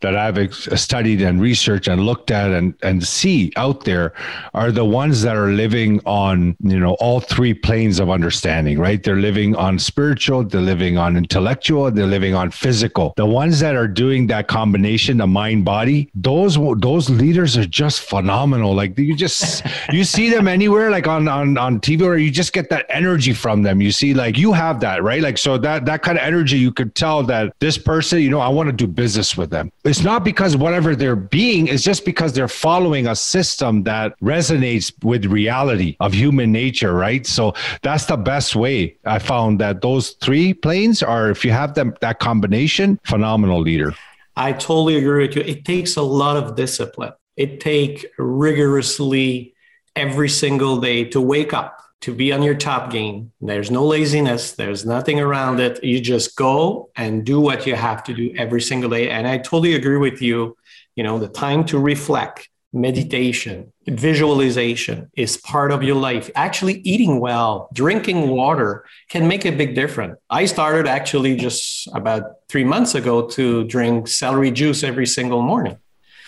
that 0.01 0.15
I've 0.15 0.53
studied 0.53 1.21
and 1.21 1.39
researched 1.39 1.87
and 1.87 2.01
looked 2.01 2.31
at 2.31 2.51
and, 2.51 2.73
and 2.81 3.05
see 3.05 3.53
out 3.55 3.85
there 3.85 4.13
are 4.53 4.71
the 4.71 4.83
ones 4.83 5.21
that 5.21 5.35
are 5.35 5.49
living 5.49 6.01
on, 6.05 6.55
you 6.59 6.79
know, 6.79 6.95
all 6.99 7.19
three 7.19 7.53
planes 7.53 7.99
of 7.99 8.09
understanding, 8.09 8.79
right? 8.79 9.01
They're 9.01 9.17
living 9.17 9.55
on 9.55 9.77
spiritual, 9.77 10.43
they're 10.43 10.59
living 10.59 10.97
on 10.97 11.15
intellectual, 11.15 11.91
they're 11.91 12.07
living 12.07 12.33
on 12.33 12.49
physical. 12.49 13.13
The 13.15 13.25
ones 13.25 13.59
that 13.59 13.75
are 13.75 13.87
doing 13.87 14.27
that 14.27 14.47
combination, 14.47 15.17
the 15.17 15.27
mind 15.27 15.65
body, 15.65 16.09
those 16.15 16.57
those 16.79 17.09
leaders 17.09 17.55
are 17.55 17.65
just 17.65 18.01
phenomenal. 18.01 18.73
Like 18.73 18.97
you 18.97 19.15
just 19.15 19.63
you 19.91 20.03
see 20.03 20.29
them 20.29 20.47
anywhere, 20.47 20.89
like 20.89 21.07
on 21.07 21.27
on 21.27 21.57
on 21.57 21.79
TV, 21.79 22.01
or 22.01 22.17
you 22.17 22.31
just 22.31 22.53
get 22.53 22.69
that 22.71 22.87
energy 22.89 23.33
from 23.33 23.61
them. 23.61 23.81
You 23.81 23.91
see, 23.91 24.15
like 24.15 24.37
you 24.37 24.51
have 24.53 24.70
that, 24.79 25.03
right? 25.03 25.21
Like 25.21 25.37
so 25.37 25.57
that 25.57 25.85
that 25.85 26.01
kind 26.01 26.17
of 26.17 26.23
energy, 26.23 26.57
you 26.57 26.71
could 26.71 26.95
tell 26.95 27.23
that 27.23 27.53
this 27.59 27.77
person, 27.77 28.21
you 28.21 28.29
know, 28.29 28.39
I 28.39 28.47
want 28.47 28.67
to 28.67 28.73
do 28.73 28.87
business 28.87 29.37
with 29.37 29.49
them. 29.49 29.71
It's 29.83 30.01
not 30.01 30.23
because 30.23 30.55
whatever 30.55 30.95
they're 30.95 31.15
being, 31.15 31.67
it's 31.67 31.83
just 31.83 32.05
because 32.05 32.33
they're 32.33 32.47
following 32.47 33.07
a 33.07 33.15
system 33.15 33.83
that 33.83 34.19
resonates 34.21 34.91
with 35.03 35.25
reality 35.25 35.97
of 35.99 36.13
human 36.13 36.51
nature, 36.51 36.93
right? 36.93 37.25
So 37.27 37.53
that's 37.81 38.05
the 38.05 38.17
best 38.17 38.55
way. 38.55 38.97
I 39.05 39.19
found 39.19 39.59
that 39.59 39.81
those 39.81 40.11
three 40.11 40.53
planes 40.53 41.03
are, 41.03 41.29
if 41.29 41.43
you 41.43 41.51
have 41.51 41.73
them 41.73 41.95
that 42.01 42.19
combination, 42.19 42.99
phenomenal 43.03 43.61
leader. 43.61 43.93
I 44.35 44.53
totally 44.53 44.95
agree 44.95 45.27
with 45.27 45.35
you. 45.35 45.41
It 45.41 45.65
takes 45.65 45.97
a 45.97 46.01
lot 46.01 46.37
of 46.37 46.55
discipline. 46.55 47.13
It 47.35 47.59
takes 47.59 48.05
rigorously 48.17 49.53
every 49.95 50.29
single 50.29 50.79
day 50.79 51.03
to 51.05 51.19
wake 51.19 51.53
up 51.53 51.81
to 52.01 52.13
be 52.13 52.33
on 52.33 52.43
your 52.43 52.55
top 52.55 52.91
game. 52.91 53.31
There's 53.41 53.71
no 53.71 53.85
laziness, 53.85 54.53
there's 54.53 54.85
nothing 54.85 55.19
around 55.19 55.59
it. 55.59 55.83
You 55.83 56.01
just 56.01 56.35
go 56.35 56.89
and 56.95 57.25
do 57.25 57.39
what 57.39 57.65
you 57.65 57.75
have 57.75 58.03
to 58.05 58.13
do 58.13 58.33
every 58.37 58.61
single 58.61 58.89
day. 58.89 59.09
And 59.09 59.27
I 59.27 59.37
totally 59.37 59.75
agree 59.75 59.97
with 59.97 60.21
you. 60.21 60.57
You 60.95 61.03
know, 61.03 61.19
the 61.19 61.27
time 61.29 61.65
to 61.65 61.79
reflect, 61.79 62.49
meditation, 62.73 63.71
visualization 63.87 65.11
is 65.15 65.37
part 65.37 65.71
of 65.71 65.83
your 65.83 65.95
life. 65.95 66.29
Actually, 66.35 66.75
eating 66.79 67.19
well, 67.19 67.69
drinking 67.73 68.29
water 68.29 68.85
can 69.09 69.27
make 69.27 69.45
a 69.45 69.51
big 69.51 69.75
difference. 69.75 70.17
I 70.29 70.45
started 70.45 70.87
actually 70.87 71.35
just 71.35 71.87
about 71.93 72.23
three 72.49 72.63
months 72.63 72.95
ago 72.95 73.27
to 73.29 73.65
drink 73.65 74.07
celery 74.07 74.51
juice 74.51 74.83
every 74.83 75.05
single 75.05 75.41
morning. 75.41 75.77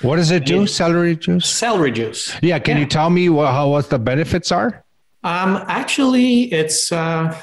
What 0.02 0.18
does 0.18 0.32
it 0.32 0.46
do? 0.46 0.64
It, 0.64 0.68
celery 0.68 1.16
juice? 1.16 1.50
Celery 1.50 1.92
juice. 1.92 2.36
Yeah. 2.42 2.60
Can 2.60 2.76
yeah. 2.76 2.84
you 2.84 2.90
tell 2.90 3.10
me 3.10 3.30
what, 3.30 3.52
how 3.52 3.70
what 3.70 3.90
the 3.90 4.00
benefits 4.00 4.52
are? 4.52 4.83
Um, 5.24 5.64
actually, 5.68 6.52
it's 6.52 6.92
uh, 6.92 7.36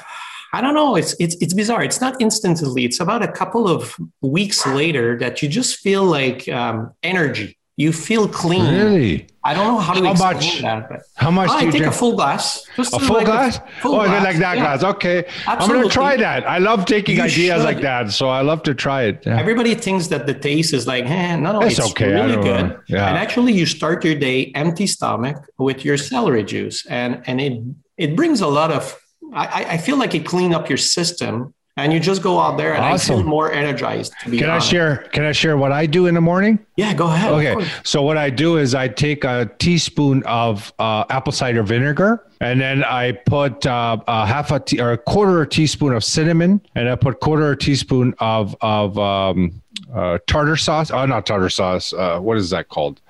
I 0.53 0.61
don't 0.61 0.73
know. 0.73 0.95
It's 0.95 1.15
it's 1.19 1.35
it's 1.41 1.53
bizarre. 1.53 1.83
It's 1.83 2.01
not 2.01 2.21
instantly. 2.21 2.85
It's 2.85 2.99
about 2.99 3.23
a 3.23 3.31
couple 3.31 3.67
of 3.67 3.95
weeks 4.21 4.65
later 4.67 5.17
that 5.19 5.41
you 5.41 5.49
just 5.49 5.79
feel 5.79 6.03
like 6.03 6.47
um, 6.49 6.93
energy. 7.03 7.57
You 7.81 7.91
feel 7.91 8.27
clean. 8.27 8.71
Really? 8.73 9.27
I 9.43 9.55
don't 9.55 9.65
know 9.65 9.79
how 9.79 9.93
to 9.93 10.03
how 10.05 10.11
explain 10.11 10.35
much, 10.35 10.61
that. 10.61 10.89
But 10.89 11.01
how 11.15 11.31
much? 11.31 11.49
Oh, 11.49 11.53
do 11.53 11.57
I 11.57 11.61
you 11.65 11.71
take 11.71 11.81
drink? 11.81 11.95
a 11.95 11.97
full 11.97 12.15
glass. 12.15 12.63
Just 12.75 12.93
a 12.93 12.99
full 12.99 13.15
like 13.15 13.25
glass? 13.25 13.57
A 13.57 13.81
full 13.81 13.95
oh, 13.95 14.05
glass. 14.05 14.23
like 14.23 14.37
that 14.37 14.57
yeah. 14.57 14.63
glass. 14.63 14.83
Okay, 14.93 15.25
Absolutely. 15.47 15.51
I'm 15.53 15.69
going 15.69 15.89
to 15.89 15.93
try 15.93 16.13
that. 16.17 16.47
I 16.47 16.59
love 16.59 16.85
taking 16.85 17.17
you 17.17 17.23
ideas 17.23 17.57
should. 17.57 17.63
like 17.63 17.81
that, 17.81 18.11
so 18.11 18.29
I 18.29 18.41
love 18.41 18.61
to 18.69 18.75
try 18.75 19.01
it. 19.09 19.23
Yeah. 19.25 19.39
Everybody 19.39 19.73
thinks 19.73 20.07
that 20.13 20.27
the 20.27 20.35
taste 20.35 20.73
is 20.73 20.85
like, 20.85 21.05
eh, 21.05 21.35
no, 21.37 21.53
no, 21.53 21.61
it's, 21.61 21.79
it's 21.79 21.89
okay. 21.89 22.13
really 22.13 22.39
good. 22.49 22.79
Yeah. 22.87 23.07
And 23.07 23.17
actually, 23.17 23.53
you 23.53 23.65
start 23.65 24.05
your 24.05 24.15
day 24.15 24.51
empty 24.53 24.85
stomach 24.85 25.37
with 25.57 25.83
your 25.83 25.97
celery 25.97 26.43
juice, 26.43 26.85
and 26.85 27.23
and 27.25 27.41
it 27.41 27.63
it 27.97 28.15
brings 28.15 28.41
a 28.41 28.47
lot 28.47 28.71
of. 28.71 28.95
I, 29.33 29.65
I 29.75 29.77
feel 29.77 29.97
like 29.97 30.13
it 30.13 30.25
clean 30.25 30.53
up 30.53 30.67
your 30.69 30.77
system 30.77 31.53
and 31.83 31.91
you 31.91 31.99
just 31.99 32.21
go 32.21 32.39
out 32.39 32.57
there 32.57 32.73
and 32.73 32.83
awesome. 32.83 33.15
I 33.15 33.17
feel 33.19 33.27
more 33.27 33.51
energized. 33.51 34.13
can 34.23 34.49
honest. 34.49 34.67
I 34.67 34.71
share? 34.71 34.97
Can 35.11 35.23
I 35.23 35.31
share 35.31 35.57
what 35.57 35.71
I 35.71 35.85
do 35.85 36.07
in 36.07 36.15
the 36.15 36.21
morning? 36.21 36.59
Yeah, 36.75 36.93
go 36.93 37.07
ahead. 37.07 37.31
Okay, 37.33 37.69
so 37.83 38.01
what 38.01 38.17
I 38.17 38.29
do 38.29 38.57
is 38.57 38.73
I 38.75 38.87
take 38.87 39.23
a 39.23 39.49
teaspoon 39.59 40.23
of 40.23 40.71
uh, 40.79 41.05
apple 41.09 41.31
cider 41.31 41.63
vinegar, 41.63 42.25
and 42.39 42.61
then 42.61 42.83
I 42.83 43.13
put 43.13 43.65
uh, 43.65 43.97
a 44.07 44.25
half 44.25 44.51
a 44.51 44.59
tea, 44.59 44.79
or 44.79 44.91
a 44.91 44.97
quarter 44.97 45.41
a 45.41 45.47
teaspoon 45.47 45.93
of 45.93 46.03
cinnamon, 46.03 46.61
and 46.75 46.89
I 46.89 46.95
put 46.95 47.19
quarter 47.19 47.51
a 47.51 47.57
teaspoon 47.57 48.13
of 48.19 48.55
of 48.61 48.97
um, 48.97 49.61
uh, 49.93 50.19
tartar 50.27 50.55
sauce. 50.55 50.91
Oh, 50.91 51.05
not 51.05 51.25
tartar 51.25 51.49
sauce. 51.49 51.93
Uh, 51.93 52.19
what 52.19 52.37
is 52.37 52.49
that 52.51 52.69
called? 52.69 53.01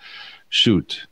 Shoot. 0.50 1.08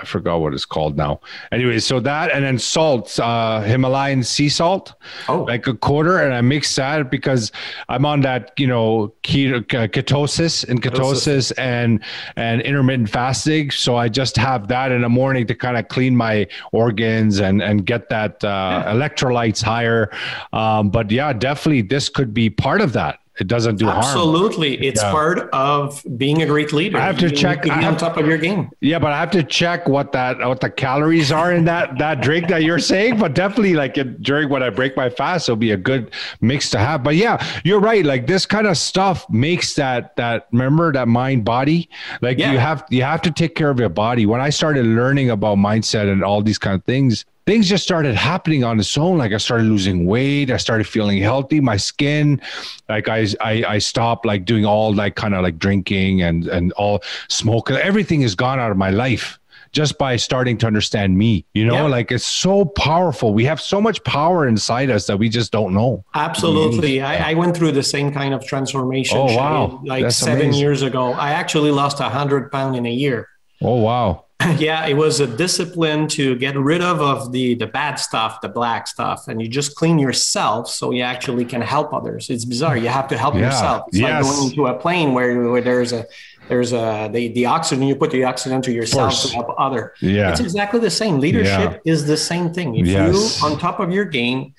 I 0.00 0.04
forgot 0.04 0.40
what 0.40 0.52
it's 0.54 0.64
called 0.64 0.96
now. 0.96 1.20
Anyway, 1.52 1.78
so 1.78 2.00
that 2.00 2.32
and 2.32 2.44
then 2.44 2.58
salt, 2.58 3.18
uh, 3.20 3.60
Himalayan 3.60 4.24
sea 4.24 4.48
salt, 4.48 4.94
oh. 5.28 5.44
like 5.44 5.68
a 5.68 5.74
quarter, 5.74 6.18
and 6.18 6.34
I 6.34 6.40
mix 6.40 6.74
that 6.74 7.10
because 7.10 7.52
I'm 7.88 8.04
on 8.04 8.20
that, 8.22 8.52
you 8.58 8.66
know, 8.66 9.14
keto, 9.22 9.62
ketosis 9.62 10.68
and 10.68 10.82
ketosis 10.82 11.52
and 11.58 12.02
and 12.34 12.60
intermittent 12.62 13.08
fasting. 13.08 13.70
So 13.70 13.96
I 13.96 14.08
just 14.08 14.36
have 14.36 14.66
that 14.68 14.90
in 14.90 15.02
the 15.02 15.08
morning 15.08 15.46
to 15.46 15.54
kind 15.54 15.76
of 15.76 15.86
clean 15.88 16.16
my 16.16 16.48
organs 16.72 17.38
and 17.38 17.62
and 17.62 17.86
get 17.86 18.08
that 18.08 18.42
uh, 18.42 18.48
yeah. 18.48 18.92
electrolytes 18.92 19.62
higher. 19.62 20.10
Um, 20.52 20.90
but 20.90 21.10
yeah, 21.12 21.32
definitely 21.32 21.82
this 21.82 22.08
could 22.08 22.34
be 22.34 22.50
part 22.50 22.80
of 22.80 22.94
that 22.94 23.20
it 23.40 23.48
doesn't 23.48 23.76
do 23.76 23.88
Absolutely. 23.88 24.12
harm. 24.12 24.46
Absolutely. 24.46 24.86
It's 24.86 25.02
yeah. 25.02 25.10
part 25.10 25.50
of 25.52 26.04
being 26.16 26.42
a 26.42 26.46
great 26.46 26.72
leader. 26.72 26.98
I 26.98 27.06
have 27.06 27.18
to 27.18 27.30
you 27.30 27.36
check 27.36 27.62
to 27.62 27.76
be 27.76 27.84
on 27.84 27.96
top 27.96 28.16
of 28.16 28.26
your 28.26 28.38
game. 28.38 28.70
Yeah, 28.80 29.00
but 29.00 29.12
I 29.12 29.18
have 29.18 29.32
to 29.32 29.42
check 29.42 29.88
what 29.88 30.12
that 30.12 30.38
what 30.38 30.60
the 30.60 30.70
calories 30.70 31.32
are 31.32 31.52
in 31.52 31.64
that 31.64 31.98
that 31.98 32.20
drink 32.20 32.48
that 32.48 32.62
you're 32.62 32.78
saying. 32.78 33.18
But 33.18 33.34
definitely 33.34 33.74
like 33.74 33.98
it, 33.98 34.22
during 34.22 34.48
when 34.48 34.62
I 34.62 34.70
break 34.70 34.96
my 34.96 35.10
fast, 35.10 35.48
it'll 35.48 35.56
be 35.56 35.72
a 35.72 35.76
good 35.76 36.12
mix 36.40 36.70
to 36.70 36.78
have. 36.78 37.02
But 37.02 37.16
yeah, 37.16 37.44
you're 37.64 37.80
right. 37.80 38.04
Like 38.04 38.28
this 38.28 38.46
kind 38.46 38.68
of 38.68 38.76
stuff 38.76 39.28
makes 39.28 39.74
that 39.74 40.14
that 40.16 40.46
remember 40.52 40.92
that 40.92 41.08
mind 41.08 41.44
body. 41.44 41.88
Like 42.22 42.38
yeah. 42.38 42.52
you 42.52 42.58
have 42.58 42.84
you 42.90 43.02
have 43.02 43.22
to 43.22 43.32
take 43.32 43.56
care 43.56 43.70
of 43.70 43.80
your 43.80 43.88
body. 43.88 44.26
When 44.26 44.40
I 44.40 44.50
started 44.50 44.86
learning 44.86 45.30
about 45.30 45.58
mindset 45.58 46.10
and 46.10 46.22
all 46.22 46.40
these 46.40 46.58
kind 46.58 46.76
of 46.76 46.84
things, 46.84 47.24
things 47.46 47.68
just 47.68 47.84
started 47.84 48.14
happening 48.14 48.64
on 48.64 48.78
its 48.78 48.96
own. 48.96 49.18
Like 49.18 49.32
I 49.32 49.38
started 49.38 49.64
losing 49.64 50.06
weight. 50.06 50.50
I 50.50 50.56
started 50.56 50.86
feeling 50.86 51.20
healthy. 51.20 51.60
My 51.60 51.76
skin, 51.76 52.40
like 52.88 53.08
I, 53.08 53.26
I, 53.40 53.64
I 53.64 53.78
stopped 53.78 54.24
like 54.24 54.44
doing 54.44 54.64
all 54.64 54.94
like 54.94 55.14
kind 55.14 55.34
of 55.34 55.42
like 55.42 55.58
drinking 55.58 56.22
and, 56.22 56.46
and 56.46 56.72
all 56.72 57.02
smoke. 57.28 57.70
Everything 57.70 58.22
is 58.22 58.34
gone 58.34 58.58
out 58.58 58.70
of 58.70 58.76
my 58.76 58.90
life 58.90 59.38
just 59.74 59.98
by 59.98 60.14
starting 60.14 60.56
to 60.56 60.68
understand 60.68 61.18
me, 61.18 61.44
you 61.52 61.66
know, 61.66 61.74
yeah. 61.74 61.82
like 61.82 62.12
it's 62.12 62.24
so 62.24 62.64
powerful. 62.64 63.34
We 63.34 63.44
have 63.44 63.60
so 63.60 63.80
much 63.80 64.02
power 64.04 64.46
inside 64.46 64.88
us 64.88 65.08
that 65.08 65.18
we 65.18 65.28
just 65.28 65.50
don't 65.50 65.74
know. 65.74 66.04
Absolutely. 66.14 66.98
Mm-hmm. 66.98 67.24
I, 67.24 67.30
I, 67.30 67.34
went 67.34 67.56
through 67.56 67.72
the 67.72 67.82
same 67.82 68.12
kind 68.12 68.32
of 68.32 68.46
transformation. 68.46 69.18
Oh, 69.18 69.36
wow. 69.36 69.82
Like 69.84 70.04
That's 70.04 70.16
seven 70.16 70.42
amazing. 70.42 70.60
years 70.60 70.82
ago, 70.82 71.12
I 71.12 71.32
actually 71.32 71.72
lost 71.72 71.98
a 71.98 72.08
hundred 72.08 72.52
pound 72.52 72.76
in 72.76 72.86
a 72.86 72.92
year. 72.92 73.28
Oh, 73.60 73.74
wow. 73.74 74.26
yeah 74.58 74.86
it 74.86 74.94
was 74.94 75.20
a 75.20 75.26
discipline 75.26 76.06
to 76.08 76.36
get 76.36 76.56
rid 76.56 76.82
of 76.82 77.00
of 77.00 77.32
the 77.32 77.54
the 77.54 77.66
bad 77.66 77.96
stuff 77.96 78.40
the 78.40 78.48
black 78.48 78.86
stuff 78.86 79.28
and 79.28 79.40
you 79.40 79.48
just 79.48 79.74
clean 79.74 79.98
yourself 79.98 80.68
so 80.68 80.90
you 80.90 81.02
actually 81.02 81.44
can 81.44 81.60
help 81.60 81.92
others 81.92 82.30
it's 82.30 82.44
bizarre 82.44 82.76
you 82.76 82.88
have 82.88 83.08
to 83.08 83.16
help 83.16 83.34
yeah. 83.34 83.46
yourself 83.46 83.84
it's 83.88 83.98
yes. 83.98 84.24
like 84.24 84.34
going 84.34 84.50
into 84.50 84.66
a 84.66 84.74
plane 84.78 85.12
where, 85.12 85.50
where 85.50 85.60
there's 85.60 85.92
a 85.92 86.06
there's 86.48 86.72
a 86.72 87.08
the, 87.12 87.28
the 87.28 87.46
oxygen 87.46 87.86
you 87.86 87.96
put 87.96 88.10
the 88.10 88.24
oxygen 88.24 88.60
to 88.60 88.72
yourself 88.72 89.22
to 89.22 89.28
help 89.28 89.54
other 89.58 89.94
yeah 90.00 90.30
it's 90.30 90.40
exactly 90.40 90.80
the 90.80 90.90
same 90.90 91.18
leadership 91.18 91.80
yeah. 91.84 91.92
is 91.92 92.06
the 92.06 92.16
same 92.16 92.52
thing 92.52 92.76
if 92.76 92.86
yes. 92.86 93.40
you 93.42 93.46
on 93.46 93.58
top 93.58 93.80
of 93.80 93.90
your 93.90 94.04
game 94.04 94.54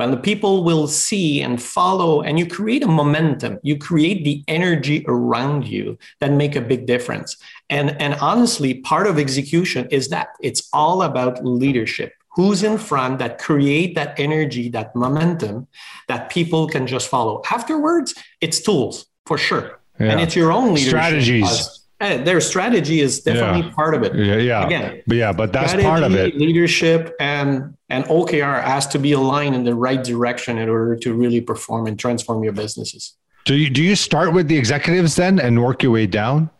when 0.00 0.10
the 0.10 0.16
people 0.16 0.64
will 0.64 0.86
see 0.88 1.42
and 1.42 1.62
follow 1.62 2.22
and 2.22 2.38
you 2.38 2.46
create 2.46 2.82
a 2.82 2.88
momentum 2.88 3.58
you 3.62 3.76
create 3.76 4.24
the 4.24 4.42
energy 4.48 5.04
around 5.06 5.68
you 5.68 5.98
that 6.20 6.32
make 6.32 6.56
a 6.56 6.60
big 6.72 6.86
difference 6.86 7.36
and 7.68 7.90
and 8.00 8.14
honestly 8.14 8.72
part 8.92 9.06
of 9.06 9.18
execution 9.18 9.86
is 9.90 10.08
that 10.08 10.28
it's 10.40 10.62
all 10.72 11.02
about 11.02 11.44
leadership 11.44 12.14
who's 12.34 12.62
in 12.62 12.78
front 12.78 13.18
that 13.18 13.38
create 13.38 13.94
that 13.94 14.18
energy 14.18 14.70
that 14.70 14.96
momentum 14.96 15.68
that 16.08 16.30
people 16.30 16.66
can 16.66 16.86
just 16.86 17.06
follow 17.06 17.42
afterwards 17.50 18.14
it's 18.40 18.58
tools 18.58 19.04
for 19.26 19.36
sure 19.36 19.66
yeah. 19.98 20.12
and 20.12 20.18
it's 20.18 20.34
your 20.34 20.50
own 20.50 20.68
leadership 20.68 20.88
strategies 20.88 21.76
uh, 22.00 22.16
their 22.24 22.40
strategy 22.40 23.00
is 23.00 23.20
definitely 23.20 23.68
yeah. 23.68 23.74
part 23.74 23.94
of 23.94 24.02
it. 24.02 24.14
Yeah, 24.14 24.36
yeah. 24.36 24.66
Again, 24.66 25.02
but 25.06 25.16
yeah, 25.18 25.32
but 25.32 25.52
that's 25.52 25.74
part 25.82 26.02
of 26.02 26.14
it. 26.14 26.34
Leadership 26.34 27.14
and 27.20 27.76
and 27.90 28.04
OKR 28.04 28.62
has 28.62 28.86
to 28.88 28.98
be 28.98 29.12
aligned 29.12 29.54
in 29.54 29.64
the 29.64 29.74
right 29.74 30.02
direction 30.02 30.58
in 30.58 30.68
order 30.68 30.96
to 30.96 31.12
really 31.12 31.40
perform 31.40 31.86
and 31.86 31.98
transform 31.98 32.42
your 32.42 32.52
businesses. 32.52 33.16
Do 33.44 33.54
you 33.54 33.68
do 33.68 33.82
you 33.82 33.96
start 33.96 34.32
with 34.32 34.48
the 34.48 34.56
executives 34.56 35.16
then 35.16 35.38
and 35.38 35.62
work 35.62 35.82
your 35.82 35.92
way 35.92 36.06
down? 36.06 36.50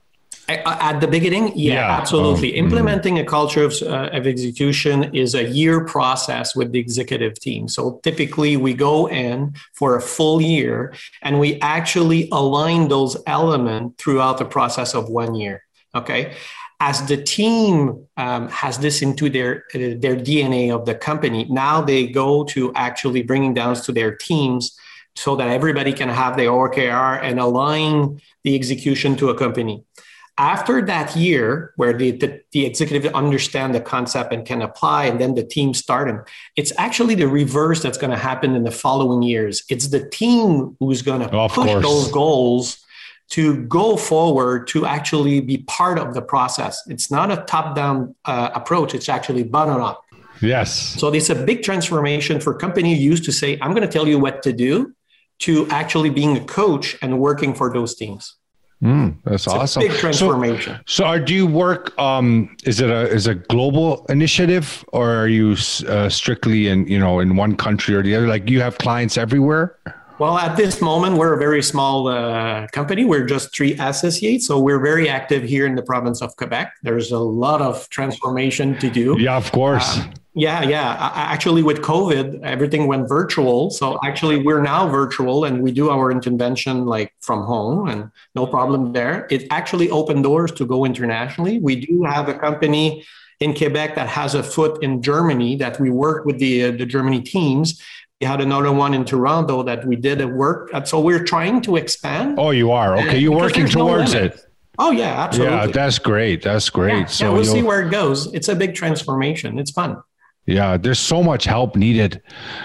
At 0.48 0.98
the 0.98 1.06
beginning, 1.06 1.52
yeah, 1.54 1.74
yeah. 1.74 1.90
absolutely. 1.92 2.54
Oh, 2.54 2.64
Implementing 2.64 3.14
mm. 3.16 3.22
a 3.22 3.24
culture 3.24 3.62
of, 3.62 3.74
uh, 3.82 4.10
of 4.12 4.26
execution 4.26 5.14
is 5.14 5.36
a 5.36 5.44
year 5.44 5.84
process 5.84 6.56
with 6.56 6.72
the 6.72 6.78
executive 6.80 7.38
team. 7.38 7.68
So 7.68 8.00
typically, 8.02 8.56
we 8.56 8.74
go 8.74 9.08
in 9.08 9.54
for 9.74 9.96
a 9.96 10.00
full 10.02 10.40
year 10.40 10.92
and 11.22 11.38
we 11.38 11.60
actually 11.60 12.28
align 12.32 12.88
those 12.88 13.16
elements 13.28 14.02
throughout 14.02 14.38
the 14.38 14.44
process 14.44 14.92
of 14.92 15.08
one 15.08 15.36
year. 15.36 15.62
Okay. 15.94 16.34
As 16.80 17.06
the 17.06 17.22
team 17.22 18.06
um, 18.16 18.48
has 18.48 18.78
this 18.78 19.02
into 19.02 19.28
their 19.28 19.64
their 19.74 20.16
DNA 20.16 20.74
of 20.74 20.86
the 20.86 20.94
company, 20.94 21.44
now 21.50 21.82
they 21.82 22.06
go 22.06 22.44
to 22.44 22.72
actually 22.74 23.22
bringing 23.22 23.52
down 23.54 23.74
to 23.74 23.92
their 23.92 24.16
teams 24.16 24.76
so 25.14 25.36
that 25.36 25.48
everybody 25.48 25.92
can 25.92 26.08
have 26.08 26.36
their 26.36 26.48
OKR 26.48 27.20
and 27.22 27.38
align 27.38 28.20
the 28.44 28.54
execution 28.54 29.16
to 29.16 29.28
a 29.28 29.34
company. 29.34 29.84
After 30.38 30.80
that 30.86 31.14
year, 31.16 31.74
where 31.76 31.92
the, 31.92 32.12
the, 32.12 32.40
the 32.52 32.64
executive 32.64 33.12
understand 33.14 33.74
the 33.74 33.80
concept 33.80 34.32
and 34.32 34.46
can 34.46 34.62
apply, 34.62 35.04
and 35.04 35.20
then 35.20 35.34
the 35.34 35.44
team 35.44 35.74
starting, 35.74 36.20
it's 36.56 36.72
actually 36.78 37.14
the 37.14 37.28
reverse 37.28 37.82
that's 37.82 37.98
going 37.98 38.12
to 38.12 38.16
happen 38.16 38.54
in 38.54 38.62
the 38.62 38.70
following 38.70 39.20
years. 39.20 39.62
It's 39.68 39.88
the 39.88 40.08
team 40.08 40.76
who's 40.80 41.02
going 41.02 41.20
to 41.20 41.28
push 41.28 41.66
course. 41.66 41.84
those 41.84 42.10
goals 42.10 42.82
to 43.30 43.64
go 43.64 43.96
forward 43.96 44.66
to 44.68 44.86
actually 44.86 45.40
be 45.40 45.58
part 45.58 45.98
of 45.98 46.14
the 46.14 46.22
process. 46.22 46.82
It's 46.88 47.10
not 47.10 47.30
a 47.30 47.38
top 47.46 47.74
down 47.74 48.14
uh, 48.24 48.50
approach, 48.54 48.94
it's 48.94 49.08
actually 49.08 49.44
bottom 49.44 49.80
up. 49.80 50.04
Yes. 50.40 50.72
So 50.98 51.12
it's 51.12 51.30
a 51.30 51.34
big 51.34 51.62
transformation 51.62 52.40
for 52.40 52.54
company 52.54 52.94
used 52.94 53.24
to 53.24 53.32
say, 53.32 53.58
I'm 53.60 53.72
going 53.72 53.86
to 53.86 53.92
tell 53.92 54.08
you 54.08 54.18
what 54.18 54.42
to 54.42 54.52
do, 54.52 54.94
to 55.40 55.68
actually 55.68 56.10
being 56.10 56.36
a 56.36 56.44
coach 56.44 56.96
and 57.02 57.18
working 57.18 57.54
for 57.54 57.72
those 57.72 57.94
teams. 57.94 58.36
Mm, 58.82 59.16
that's 59.24 59.46
it's 59.46 59.54
awesome. 59.54 59.82
big 59.82 59.92
transformation. 59.92 60.80
So, 60.86 61.04
so 61.04 61.18
do 61.18 61.34
you 61.34 61.46
work? 61.46 61.98
Um, 61.98 62.56
is 62.64 62.80
it 62.80 62.88
a 62.88 63.08
is 63.10 63.26
a 63.26 63.34
global 63.34 64.06
initiative, 64.08 64.82
or 64.94 65.10
are 65.10 65.28
you 65.28 65.54
uh, 65.86 66.08
strictly 66.08 66.68
in 66.68 66.86
you 66.86 66.98
know 66.98 67.20
in 67.20 67.36
one 67.36 67.56
country 67.56 67.94
or 67.94 68.02
the 68.02 68.16
other? 68.16 68.26
Like 68.26 68.48
you 68.48 68.62
have 68.62 68.78
clients 68.78 69.18
everywhere? 69.18 69.76
Well, 70.20 70.36
at 70.36 70.54
this 70.54 70.82
moment, 70.82 71.16
we're 71.16 71.32
a 71.32 71.38
very 71.38 71.62
small 71.62 72.06
uh, 72.06 72.66
company. 72.72 73.06
We're 73.06 73.24
just 73.24 73.56
three 73.56 73.72
associates. 73.78 74.46
So 74.46 74.60
we're 74.60 74.78
very 74.78 75.08
active 75.08 75.42
here 75.42 75.64
in 75.64 75.76
the 75.76 75.82
province 75.82 76.20
of 76.20 76.36
Quebec. 76.36 76.74
There's 76.82 77.10
a 77.10 77.18
lot 77.18 77.62
of 77.62 77.88
transformation 77.88 78.78
to 78.80 78.90
do. 78.90 79.16
Yeah, 79.18 79.38
of 79.38 79.50
course. 79.50 79.96
Uh, 79.96 80.12
yeah, 80.34 80.62
yeah. 80.62 81.10
Actually, 81.14 81.62
with 81.62 81.80
COVID, 81.80 82.42
everything 82.42 82.86
went 82.86 83.08
virtual. 83.08 83.70
So 83.70 83.98
actually, 84.04 84.42
we're 84.42 84.60
now 84.60 84.86
virtual 84.90 85.46
and 85.46 85.62
we 85.62 85.72
do 85.72 85.88
our 85.88 86.12
intervention 86.12 86.84
like 86.84 87.14
from 87.22 87.44
home 87.44 87.88
and 87.88 88.10
no 88.34 88.46
problem 88.46 88.92
there. 88.92 89.26
It 89.30 89.46
actually 89.50 89.88
opened 89.88 90.24
doors 90.24 90.52
to 90.52 90.66
go 90.66 90.84
internationally. 90.84 91.60
We 91.60 91.76
do 91.76 92.02
have 92.02 92.28
a 92.28 92.34
company 92.34 93.06
in 93.40 93.54
Quebec 93.54 93.94
that 93.94 94.06
has 94.06 94.34
a 94.34 94.42
foot 94.42 94.82
in 94.82 95.00
Germany 95.00 95.56
that 95.56 95.80
we 95.80 95.88
work 95.88 96.26
with 96.26 96.38
the, 96.38 96.64
uh, 96.64 96.70
the 96.72 96.84
Germany 96.84 97.22
teams 97.22 97.80
had 98.26 98.40
another 98.40 98.72
one 98.72 98.92
in 98.94 99.04
Toronto 99.04 99.62
that 99.62 99.86
we 99.86 99.96
did 99.96 100.20
a 100.20 100.28
work. 100.28 100.70
So 100.84 101.00
we're 101.00 101.24
trying 101.24 101.62
to 101.62 101.76
expand. 101.76 102.38
Oh, 102.38 102.50
you 102.50 102.70
are 102.70 102.96
okay. 102.98 103.18
You're 103.18 103.34
uh, 103.34 103.38
working 103.38 103.66
towards 103.66 104.14
no 104.14 104.20
it. 104.20 104.40
Oh 104.78 104.90
yeah, 104.90 105.22
absolutely. 105.22 105.56
Yeah, 105.56 105.66
that's 105.66 105.98
great. 105.98 106.42
That's 106.42 106.70
great. 106.70 107.00
Yeah, 107.00 107.04
so 107.06 107.24
yeah, 107.26 107.32
we'll 107.32 107.44
see 107.44 107.62
where 107.62 107.86
it 107.86 107.90
goes. 107.90 108.32
It's 108.32 108.48
a 108.48 108.56
big 108.56 108.74
transformation. 108.74 109.58
It's 109.58 109.70
fun. 109.70 110.02
Yeah, 110.50 110.76
there's 110.76 110.98
so 110.98 111.22
much 111.22 111.44
help 111.44 111.76
needed. 111.76 112.20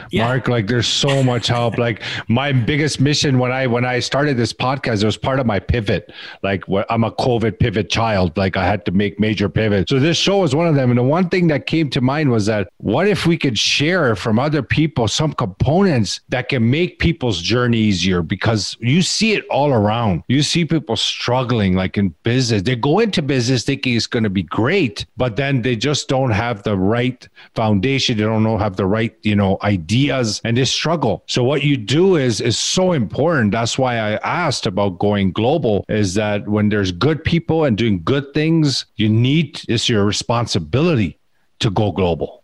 Yeah. 0.09 0.25
Mark, 0.25 0.47
like 0.47 0.65
there's 0.65 0.87
so 0.87 1.21
much 1.21 1.45
help. 1.45 1.77
like 1.87 2.01
my 2.27 2.51
biggest 2.51 2.99
mission 2.99 3.37
when 3.37 3.51
I 3.51 3.67
when 3.67 3.85
I 3.85 3.99
started 3.99 4.37
this 4.37 4.51
podcast, 4.51 5.03
it 5.03 5.05
was 5.05 5.17
part 5.17 5.39
of 5.39 5.45
my 5.45 5.59
pivot. 5.59 6.11
Like 6.41 6.63
I'm 6.89 7.03
a 7.03 7.11
COVID 7.11 7.59
pivot 7.59 7.91
child. 7.91 8.35
Like 8.37 8.57
I 8.57 8.65
had 8.65 8.85
to 8.85 8.91
make 8.91 9.19
major 9.19 9.49
pivots. 9.49 9.91
So 9.91 9.99
this 9.99 10.17
show 10.17 10.39
was 10.39 10.55
one 10.55 10.67
of 10.67 10.73
them. 10.73 10.89
And 10.89 10.97
the 10.97 11.03
one 11.03 11.29
thing 11.29 11.45
that 11.49 11.67
came 11.67 11.91
to 11.91 12.01
mind 12.01 12.31
was 12.31 12.47
that 12.47 12.69
what 12.77 13.07
if 13.07 13.27
we 13.27 13.37
could 13.37 13.57
share 13.57 14.15
from 14.15 14.39
other 14.39 14.63
people 14.63 15.07
some 15.07 15.33
components 15.33 16.21
that 16.29 16.49
can 16.49 16.67
make 16.67 16.97
people's 16.97 17.39
journey 17.39 17.77
easier? 17.77 18.23
Because 18.23 18.75
you 18.79 19.03
see 19.03 19.33
it 19.33 19.45
all 19.51 19.71
around. 19.71 20.23
You 20.27 20.41
see 20.41 20.65
people 20.65 20.95
struggling 20.95 21.75
like 21.75 21.99
in 21.99 22.15
business. 22.23 22.63
They 22.63 22.75
go 22.75 22.97
into 22.97 23.21
business 23.21 23.63
thinking 23.63 23.95
it's 23.95 24.07
going 24.07 24.23
to 24.23 24.31
be 24.31 24.43
great, 24.43 25.05
but 25.17 25.35
then 25.35 25.61
they 25.61 25.75
just 25.75 26.07
don't 26.07 26.31
have 26.31 26.63
the 26.63 26.75
right 26.75 27.29
foundation 27.53 27.74
foundation. 27.75 28.17
They 28.17 28.23
don't 28.23 28.43
know 28.43 28.57
have 28.57 28.75
the 28.75 28.85
right, 28.85 29.13
you 29.23 29.35
know, 29.35 29.57
ideas 29.61 30.41
and 30.43 30.57
they 30.57 30.65
struggle. 30.65 31.23
So 31.27 31.43
what 31.43 31.63
you 31.63 31.77
do 31.77 32.15
is 32.15 32.41
is 32.41 32.57
so 32.57 32.93
important. 32.93 33.51
That's 33.51 33.77
why 33.77 33.97
I 33.97 34.11
asked 34.23 34.65
about 34.65 34.99
going 34.99 35.31
global 35.31 35.85
is 35.89 36.13
that 36.13 36.47
when 36.47 36.69
there's 36.69 36.91
good 36.91 37.23
people 37.23 37.65
and 37.65 37.77
doing 37.77 38.01
good 38.03 38.33
things, 38.33 38.85
you 38.95 39.09
need 39.09 39.61
it's 39.67 39.89
your 39.89 40.05
responsibility 40.05 41.17
to 41.59 41.69
go 41.69 41.91
global. 41.91 42.43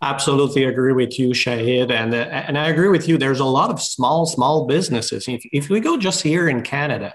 Absolutely 0.00 0.64
agree 0.64 0.92
with 0.92 1.18
you, 1.18 1.30
Shahid, 1.30 1.90
and 1.90 2.14
uh, 2.14 2.46
and 2.46 2.56
I 2.56 2.68
agree 2.68 2.88
with 2.88 3.08
you. 3.08 3.18
There's 3.18 3.40
a 3.40 3.50
lot 3.58 3.70
of 3.70 3.80
small 3.80 4.26
small 4.26 4.66
businesses. 4.66 5.26
If 5.26 5.42
if 5.52 5.68
we 5.70 5.80
go 5.80 5.96
just 5.96 6.22
here 6.22 6.48
in 6.48 6.62
Canada, 6.62 7.14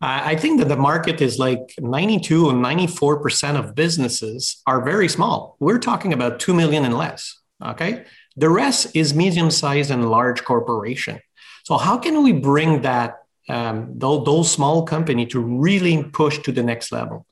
I 0.00 0.36
think 0.36 0.60
that 0.60 0.68
the 0.68 0.76
market 0.76 1.20
is 1.20 1.38
like 1.38 1.74
92 1.80 2.50
and 2.50 2.64
94% 2.64 3.58
of 3.58 3.74
businesses 3.74 4.62
are 4.66 4.84
very 4.84 5.08
small. 5.08 5.56
We're 5.58 5.80
talking 5.80 6.12
about 6.12 6.38
2 6.38 6.54
million 6.54 6.84
and 6.84 6.96
less. 6.96 7.36
Okay. 7.64 8.04
The 8.36 8.48
rest 8.48 8.94
is 8.94 9.12
medium 9.12 9.50
sized 9.50 9.90
and 9.90 10.08
large 10.08 10.44
corporation. 10.44 11.20
So, 11.64 11.76
how 11.76 11.98
can 11.98 12.22
we 12.22 12.32
bring 12.32 12.82
that, 12.82 13.16
um, 13.48 13.92
those, 13.98 14.24
those 14.24 14.50
small 14.50 14.84
company 14.84 15.26
to 15.26 15.40
really 15.40 16.04
push 16.04 16.38
to 16.38 16.52
the 16.52 16.62
next 16.62 16.92
level? 16.92 17.26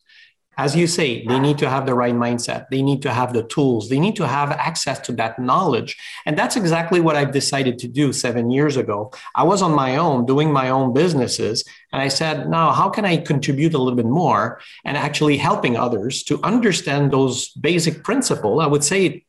As 0.59 0.75
you 0.75 0.87
say, 0.87 1.25
they 1.27 1.39
need 1.39 1.59
to 1.59 1.69
have 1.69 1.85
the 1.85 1.95
right 1.95 2.15
mindset. 2.15 2.67
They 2.71 2.83
need 2.83 3.03
to 3.03 3.13
have 3.13 3.33
the 3.33 3.43
tools. 3.43 3.89
They 3.89 4.01
need 4.01 4.17
to 4.17 4.27
have 4.27 4.51
access 4.53 4.99
to 5.01 5.13
that 5.13 5.39
knowledge. 5.39 5.97
And 6.25 6.39
that's 6.39 6.57
exactly 6.57 7.01
what 7.01 7.15
I've 7.15 7.33
decided 7.33 7.79
to 7.81 7.89
do 7.89 8.13
seven 8.13 8.51
years 8.51 8.77
ago. 8.77 9.13
I 9.35 9.43
was 9.43 9.61
on 9.61 9.73
my 9.73 9.97
own 9.97 10.25
doing 10.25 10.51
my 10.51 10.71
own 10.71 10.95
businesses. 10.95 11.63
And 11.93 12.01
I 12.01 12.09
said, 12.09 12.49
now, 12.49 12.73
how 12.73 12.89
can 12.89 13.05
I 13.05 13.19
contribute 13.19 13.75
a 13.75 13.79
little 13.79 13.97
bit 13.97 14.07
more 14.07 14.61
and 14.85 14.97
actually 14.97 15.37
helping 15.37 15.77
others 15.77 16.23
to 16.25 16.41
understand 16.43 17.13
those 17.13 17.51
basic 17.51 18.03
principles? 18.03 18.63
I 18.63 18.67
would 18.67 18.85
say 18.85 19.25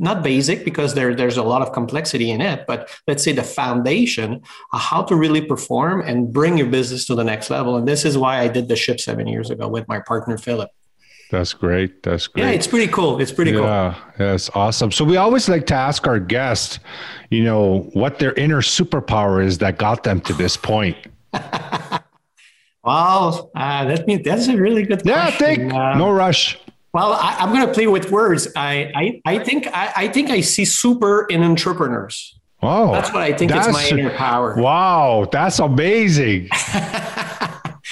not 0.00 0.22
basic 0.22 0.64
because 0.64 0.94
there, 0.94 1.14
there's 1.14 1.36
a 1.36 1.42
lot 1.42 1.62
of 1.62 1.72
complexity 1.72 2.30
in 2.30 2.40
it, 2.40 2.64
but 2.66 2.88
let's 3.06 3.22
say 3.22 3.32
the 3.32 3.42
foundation 3.42 4.40
how 4.72 5.02
to 5.02 5.14
really 5.14 5.42
perform 5.42 6.00
and 6.00 6.32
bring 6.32 6.56
your 6.56 6.66
business 6.66 7.04
to 7.06 7.14
the 7.14 7.22
next 7.22 7.50
level. 7.50 7.76
And 7.76 7.86
this 7.86 8.04
is 8.04 8.16
why 8.16 8.40
I 8.40 8.48
did 8.48 8.68
the 8.68 8.76
ship 8.76 8.98
seven 8.98 9.26
years 9.26 9.50
ago 9.50 9.68
with 9.68 9.86
my 9.86 10.00
partner, 10.00 10.38
Philip. 10.38 10.70
That's 11.30 11.52
great. 11.52 12.02
That's 12.02 12.26
great. 12.26 12.42
Yeah, 12.42 12.50
it's 12.50 12.66
pretty 12.66 12.90
cool. 12.90 13.20
It's 13.20 13.30
pretty 13.30 13.52
yeah, 13.52 13.56
cool. 13.56 13.66
Yeah, 13.66 13.94
that's 14.18 14.50
awesome. 14.50 14.90
So 14.90 15.04
we 15.04 15.16
always 15.16 15.48
like 15.48 15.66
to 15.66 15.74
ask 15.74 16.06
our 16.08 16.18
guests, 16.18 16.80
you 17.30 17.44
know, 17.44 17.90
what 17.92 18.18
their 18.18 18.32
inner 18.34 18.62
superpower 18.62 19.44
is 19.44 19.58
that 19.58 19.78
got 19.78 20.02
them 20.02 20.20
to 20.22 20.32
this 20.32 20.56
point. 20.56 20.96
well, 22.82 23.50
uh, 23.54 23.84
that 23.84 24.06
means 24.08 24.24
that's 24.24 24.48
a 24.48 24.56
really 24.56 24.82
good 24.82 25.02
yeah, 25.04 25.30
question. 25.30 25.46
Yeah, 25.46 25.68
think 25.68 25.74
uh, 25.74 25.98
no 25.98 26.10
rush. 26.10 26.58
Well, 26.92 27.12
I, 27.12 27.36
am 27.38 27.52
going 27.52 27.66
to 27.66 27.72
play 27.72 27.86
with 27.86 28.10
words. 28.10 28.48
I, 28.56 28.90
I, 28.94 29.22
I 29.24 29.38
think 29.44 29.68
I, 29.68 29.92
I 29.96 30.08
think 30.08 30.30
I 30.30 30.40
see 30.40 30.64
super 30.64 31.26
in 31.26 31.42
entrepreneurs. 31.42 32.36
Oh, 32.62 32.92
that's 32.92 33.12
what 33.12 33.22
I 33.22 33.32
think 33.32 33.54
is 33.54 33.68
my 33.68 33.88
inner 33.88 34.10
power. 34.10 34.54
Wow, 34.56 35.26
that's 35.30 35.58
amazing. 35.60 36.48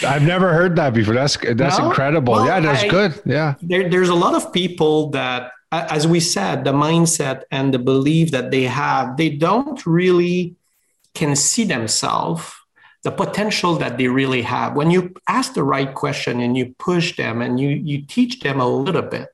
I've 0.03 0.23
never 0.23 0.53
heard 0.53 0.77
that 0.77 0.95
before. 0.95 1.15
That's 1.15 1.37
that's 1.37 1.79
no? 1.79 1.89
incredible. 1.89 2.35
Well, 2.35 2.47
yeah, 2.47 2.61
that's 2.61 2.85
I, 2.85 2.89
good. 2.89 3.21
Yeah. 3.25 3.55
There, 3.63 3.89
there's 3.89 4.11
a 4.11 4.15
lot 4.15 4.35
of 4.35 4.53
people 4.53 5.11
that, 5.11 5.53
as 5.73 6.07
we 6.07 6.21
said, 6.21 6.65
the 6.65 6.73
mindset 6.73 7.43
and 7.51 7.73
the 7.73 7.79
belief 7.79 8.31
that 8.33 8.51
they 8.51 8.65
have, 8.65 9.17
they 9.17 9.31
don't 9.31 9.85
really 9.87 10.57
can 11.15 11.35
see 11.35 11.65
themselves 11.65 12.53
the 13.05 13.11
potential 13.11 13.77
that 13.77 13.97
they 13.99 14.09
really 14.09 14.43
have. 14.43 14.75
When 14.75 14.91
you 14.91 15.15
ask 15.29 15.55
the 15.55 15.63
right 15.63 15.95
question 15.95 16.41
and 16.41 16.57
you 16.57 16.75
push 16.79 17.17
them 17.17 17.41
and 17.43 17.59
you, 17.61 17.69
you 17.71 18.03
teach 18.03 18.41
them 18.41 18.61
a 18.61 18.69
little 18.69 19.03
bit, 19.03 19.29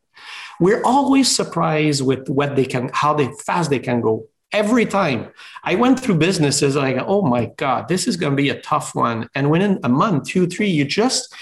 we're 0.61 0.83
always 0.83 1.35
surprised 1.35 2.05
with 2.05 2.29
what 2.29 2.57
they 2.57 2.65
can, 2.65 2.91
how 2.93 3.15
they 3.15 3.31
fast 3.47 3.71
they 3.71 3.79
can 3.79 4.01
go. 4.01 4.27
Every 4.53 4.87
time 4.87 5.31
I 5.65 5.75
went 5.75 5.99
through 5.99 6.19
businesses, 6.19 6.77
I 6.77 6.93
go, 6.93 7.05
oh 7.07 7.23
my 7.23 7.47
God, 7.57 7.89
this 7.89 8.07
is 8.07 8.17
going 8.17 8.37
to 8.37 8.43
be 8.43 8.51
a 8.51 8.61
tough 8.61 8.95
one. 8.95 9.29
And 9.35 9.51
within 9.51 9.81
a 9.83 9.89
month, 9.89 10.29
two, 10.29 10.47
three, 10.47 10.69
you 10.69 10.85
just 10.85 11.35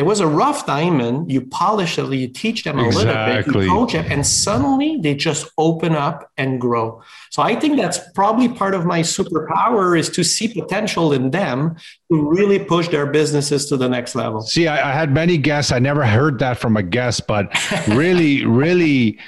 there 0.00 0.06
was 0.06 0.20
a 0.20 0.26
rough 0.26 0.64
diamond. 0.64 1.30
You 1.30 1.42
polish 1.42 1.98
it, 1.98 2.10
you 2.10 2.26
teach 2.26 2.64
them 2.64 2.78
a 2.78 2.86
exactly. 2.86 3.04
little 3.04 3.52
bit, 3.52 3.64
you 3.66 3.70
coach 3.70 3.94
it, 3.94 4.10
and 4.10 4.26
suddenly 4.26 4.96
they 4.96 5.14
just 5.14 5.50
open 5.58 5.94
up 5.94 6.30
and 6.38 6.58
grow. 6.58 7.02
So 7.28 7.42
I 7.42 7.54
think 7.54 7.76
that's 7.76 7.98
probably 8.14 8.48
part 8.48 8.74
of 8.74 8.86
my 8.86 9.00
superpower 9.00 9.98
is 9.98 10.08
to 10.08 10.24
see 10.24 10.48
potential 10.48 11.12
in 11.12 11.32
them 11.32 11.76
to 12.10 12.30
really 12.30 12.58
push 12.58 12.88
their 12.88 13.04
businesses 13.04 13.66
to 13.66 13.76
the 13.76 13.90
next 13.90 14.14
level. 14.14 14.40
See, 14.40 14.68
I, 14.68 14.90
I 14.90 14.94
had 14.94 15.12
many 15.12 15.36
guests. 15.36 15.70
I 15.70 15.80
never 15.80 16.06
heard 16.06 16.38
that 16.38 16.56
from 16.56 16.78
a 16.78 16.82
guest, 16.82 17.26
but 17.26 17.54
really, 17.86 18.42
really 18.46 19.18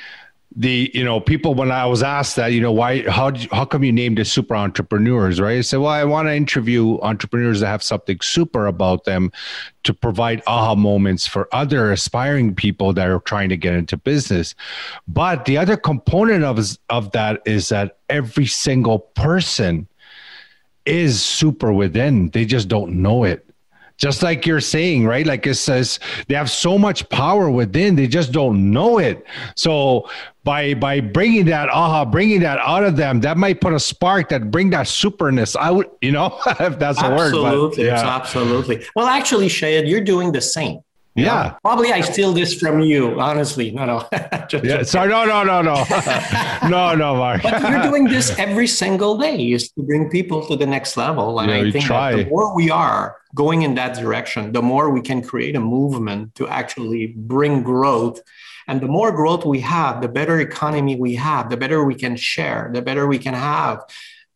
the 0.57 0.91
you 0.93 1.05
know 1.05 1.21
people 1.21 1.55
when 1.55 1.71
I 1.71 1.87
was 1.87 2.03
asked 2.03 2.37
that 2.37 2.49
you 2.49 2.61
know 2.61 2.73
why 2.73 3.09
how 3.09 3.33
how 3.51 3.65
come 3.65 3.85
you 3.85 3.93
named 3.93 4.19
it 4.19 4.27
super 4.27 4.55
entrepreneurs 4.55 5.41
right? 5.41 5.59
I 5.59 5.61
said 5.63 5.79
well 5.79 5.91
I 5.91 6.05
want 6.05 6.29
to 6.29 6.35
interview 6.35 6.99
entrepreneurs 7.01 7.61
that 7.61 7.69
have 7.69 7.83
something 7.83 8.19
super 8.21 8.67
about 8.67 9.05
them 9.05 9.33
to 9.85 9.95
provide 9.95 10.43
aha 10.47 10.75
moments 10.75 11.27
for 11.27 11.49
other 11.53 11.93
aspiring 11.93 12.55
people 12.55 12.93
that 12.93 13.09
are 13.09 13.21
trying 13.21 13.49
to 13.49 13.57
get 13.57 13.75
into 13.75 13.97
business. 13.97 14.55
But 15.09 15.45
the 15.47 15.57
other 15.59 15.77
component 15.77 16.45
of 16.45 16.59
of 16.91 17.13
that 17.13 17.43
is 17.47 17.69
that 17.71 17.99
every 18.09 18.47
single 18.47 18.99
person 18.99 19.89
is 20.85 21.23
super 21.23 21.73
within. 21.73 22.31
They 22.31 22.45
just 22.45 22.69
don't 22.69 23.01
know 23.01 23.25
it 23.25 23.52
just 24.03 24.21
like 24.21 24.45
you're 24.47 24.61
saying, 24.61 25.07
right? 25.07 25.25
Like 25.25 25.47
it 25.47 25.55
says 25.55 26.01
they 26.27 26.35
have 26.35 26.51
so 26.51 26.77
much 26.77 27.09
power 27.09 27.49
within, 27.49 27.95
they 27.95 28.09
just 28.09 28.33
don't 28.33 28.73
know 28.73 28.99
it. 28.99 29.25
So 29.55 30.11
by 30.43 30.75
by 30.75 30.99
bringing 31.01 31.45
that 31.45 31.69
aha, 31.69 32.05
bringing 32.05 32.41
that 32.41 32.59
out 32.59 32.83
of 32.83 32.97
them, 32.97 33.21
that 33.21 33.37
might 33.37 33.61
put 33.61 33.73
a 33.73 33.79
spark 33.79 34.29
that 34.31 34.51
bring 34.51 34.71
that 34.71 34.87
superness 34.87 35.55
out. 35.55 35.97
You 36.01 36.11
know, 36.11 36.37
if 36.47 36.81
that's 36.81 37.01
a 37.01 37.11
word. 37.11 37.33
Absolutely, 37.33 37.85
yeah. 37.87 38.17
absolutely. 38.17 38.85
Well, 38.97 39.07
actually, 39.07 39.47
Shahid, 39.47 39.89
you're 39.89 40.01
doing 40.01 40.33
the 40.33 40.41
same. 40.41 40.81
Yeah. 41.15 41.57
Probably 41.63 41.93
I 41.93 42.01
steal 42.01 42.33
this 42.33 42.59
from 42.59 42.81
you, 42.81 43.21
honestly. 43.21 43.71
No, 43.71 43.85
no. 43.85 44.09
just, 44.49 44.65
yeah. 44.65 44.83
Sorry, 44.83 45.11
no, 45.11 45.25
no, 45.25 45.45
no, 45.45 45.61
no. 45.61 45.85
no, 46.69 46.95
no, 46.95 47.17
Mark. 47.17 47.43
but 47.43 47.61
you're 47.61 47.83
doing 47.83 48.05
this 48.05 48.39
every 48.39 48.67
single 48.67 49.19
day 49.19 49.53
is 49.53 49.71
to 49.73 49.83
bring 49.83 50.09
people 50.09 50.47
to 50.47 50.57
the 50.57 50.67
next 50.67 50.97
level. 50.97 51.39
And 51.41 51.51
yeah, 51.51 51.57
I 51.59 51.71
think 51.71 51.85
try. 51.85 52.17
the 52.17 52.31
more 52.31 52.55
we 52.55 52.71
are 52.71 53.17
going 53.35 53.63
in 53.63 53.75
that 53.75 53.97
direction, 53.97 54.53
the 54.53 54.63
more 54.63 54.91
we 54.91 55.03
can 55.03 55.23
create 55.23 55.55
a 55.55 55.61
movement 55.61 56.35
to 56.37 56.49
actually 56.49 57.09
bring 57.09 57.63
growth. 57.63 58.21
And 58.69 58.81
the 58.81 58.89
more 58.89 59.13
growth 59.13 59.45
we 59.45 59.61
have, 59.61 60.01
the 60.01 60.09
better 60.09 60.41
economy 60.41 60.97
we 60.97 61.17
have, 61.17 61.51
the 61.51 61.57
better 61.57 61.85
we 61.85 61.95
can 61.95 62.17
share, 62.17 62.71
the 62.73 62.81
better 62.81 63.07
we 63.07 63.19
can 63.19 63.35
have 63.35 63.85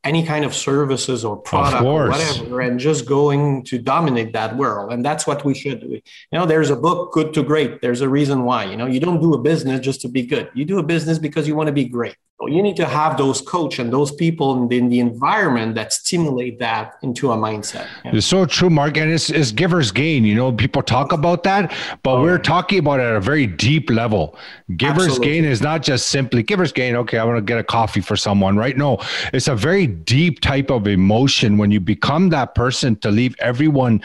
any 0.07 0.23
kind 0.23 0.45
of 0.45 0.55
services 0.55 1.25
or 1.25 1.37
product 1.37 1.83
or 1.83 2.09
whatever 2.09 2.61
and 2.61 2.79
just 2.79 3.07
going 3.07 3.64
to 3.64 3.79
dominate 3.79 4.33
that 4.33 4.57
world. 4.57 4.92
And 4.92 5.05
that's 5.05 5.27
what 5.27 5.45
we 5.45 5.55
should 5.55 5.81
do. 5.81 5.88
You 5.88 6.38
know 6.38 6.47
there's 6.47 6.71
a 6.71 6.77
book 6.77 7.12
good 7.12 7.35
to 7.35 7.42
great. 7.42 7.81
There's 7.83 8.03
a 8.03 8.09
reason 8.09 8.45
why. 8.45 8.64
You 8.71 8.77
know 8.77 8.87
you 8.87 9.01
don't 9.01 9.21
do 9.21 9.35
a 9.35 9.38
business 9.38 9.81
just 9.81 10.01
to 10.03 10.09
be 10.09 10.23
good. 10.25 10.51
You 10.55 10.64
do 10.64 10.79
a 10.79 10.83
business 10.95 11.19
because 11.19 11.49
you 11.49 11.57
want 11.57 11.69
to 11.69 11.73
be 11.73 11.85
great 11.85 12.16
you 12.42 12.62
need 12.62 12.77
to 12.77 12.85
have 12.85 13.16
those 13.16 13.40
coach 13.40 13.79
and 13.79 13.90
those 13.90 14.12
people 14.12 14.70
in 14.70 14.88
the, 14.90 15.01
environment 15.01 15.75
that 15.75 15.92
stimulate 15.92 16.59
that 16.59 16.96
into 17.03 17.33
a 17.33 17.37
mindset. 17.37 17.87
It's 18.05 18.27
so 18.27 18.44
true, 18.44 18.68
Mark. 18.68 18.96
And 18.99 19.11
it's, 19.11 19.31
it's 19.31 19.53
giver's 19.53 19.90
gain. 19.90 20.25
You 20.25 20.35
know, 20.35 20.53
people 20.53 20.83
talk 20.83 21.12
about 21.12 21.42
that, 21.44 21.75
but 22.03 22.16
oh. 22.16 22.22
we're 22.22 22.38
talking 22.38 22.79
about 22.79 23.01
it 23.01 23.05
at 23.05 23.14
a 23.14 23.20
very 23.20 23.46
deep 23.46 23.88
level. 23.88 24.37
Giver's 24.77 25.05
Absolutely. 25.05 25.27
gain 25.27 25.44
is 25.44 25.62
not 25.62 25.83
just 25.83 26.09
simply 26.09 26.42
giver's 26.42 26.72
gain. 26.72 26.94
Okay, 26.96 27.18
I 27.18 27.25
want 27.25 27.38
to 27.38 27.42
get 27.42 27.59
a 27.59 27.64
coffee 27.64 28.01
for 28.01 28.16
someone, 28.16 28.57
right? 28.57 28.77
No, 28.77 28.99
it's 29.33 29.49
a 29.49 29.57
very 29.57 29.87
deep 29.87 30.40
type 30.40 30.70
of 30.70 30.87
emotion 30.87 31.57
when 31.57 31.70
you 31.70 31.81
become 31.81 32.29
that 32.31 32.55
person 32.55 32.96
to 32.96 33.11
leave 33.11 33.35
everyone 33.38 34.03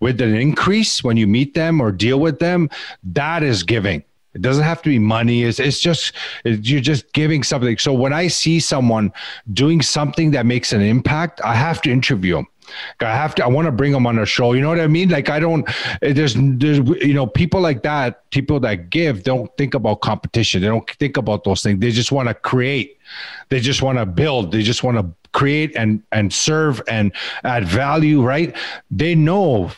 with 0.00 0.20
an 0.20 0.34
increase 0.34 1.02
when 1.02 1.16
you 1.16 1.26
meet 1.26 1.54
them 1.54 1.80
or 1.80 1.90
deal 1.90 2.20
with 2.20 2.38
them. 2.38 2.70
That 3.02 3.42
is 3.42 3.62
giving 3.62 4.04
it 4.34 4.42
doesn't 4.42 4.64
have 4.64 4.82
to 4.82 4.88
be 4.90 4.98
money. 4.98 5.44
It's, 5.44 5.60
it's 5.60 5.80
just, 5.80 6.12
it, 6.44 6.66
you're 6.66 6.80
just 6.80 7.12
giving 7.12 7.42
something. 7.42 7.78
So 7.78 7.92
when 7.92 8.12
I 8.12 8.28
see 8.28 8.60
someone 8.60 9.12
doing 9.52 9.82
something 9.82 10.30
that 10.32 10.46
makes 10.46 10.72
an 10.72 10.80
impact, 10.80 11.40
I 11.42 11.54
have 11.54 11.82
to 11.82 11.90
interview 11.90 12.36
them. 12.36 12.46
I 13.00 13.14
have 13.14 13.34
to, 13.34 13.44
I 13.44 13.48
want 13.48 13.66
to 13.66 13.72
bring 13.72 13.92
them 13.92 14.06
on 14.06 14.18
a 14.18 14.24
show. 14.24 14.54
You 14.54 14.62
know 14.62 14.68
what 14.68 14.80
I 14.80 14.86
mean? 14.86 15.10
Like 15.10 15.28
I 15.28 15.40
don't, 15.40 15.68
there's, 16.00 16.34
there's, 16.36 16.78
you 16.78 17.12
know, 17.12 17.26
people 17.26 17.60
like 17.60 17.82
that, 17.82 18.30
people 18.30 18.60
that 18.60 18.88
give 18.88 19.24
don't 19.24 19.54
think 19.58 19.74
about 19.74 20.00
competition. 20.00 20.62
They 20.62 20.68
don't 20.68 20.88
think 20.92 21.16
about 21.16 21.44
those 21.44 21.62
things. 21.62 21.80
They 21.80 21.90
just 21.90 22.12
want 22.12 22.28
to 22.28 22.34
create. 22.34 22.98
They 23.50 23.60
just 23.60 23.82
want 23.82 23.98
to 23.98 24.06
build. 24.06 24.52
They 24.52 24.62
just 24.62 24.82
want 24.82 24.96
to 24.96 25.06
create 25.32 25.74
and, 25.76 26.02
and 26.12 26.32
serve 26.32 26.80
and 26.88 27.12
add 27.44 27.66
value, 27.66 28.22
right? 28.22 28.56
They 28.90 29.14
know 29.14 29.72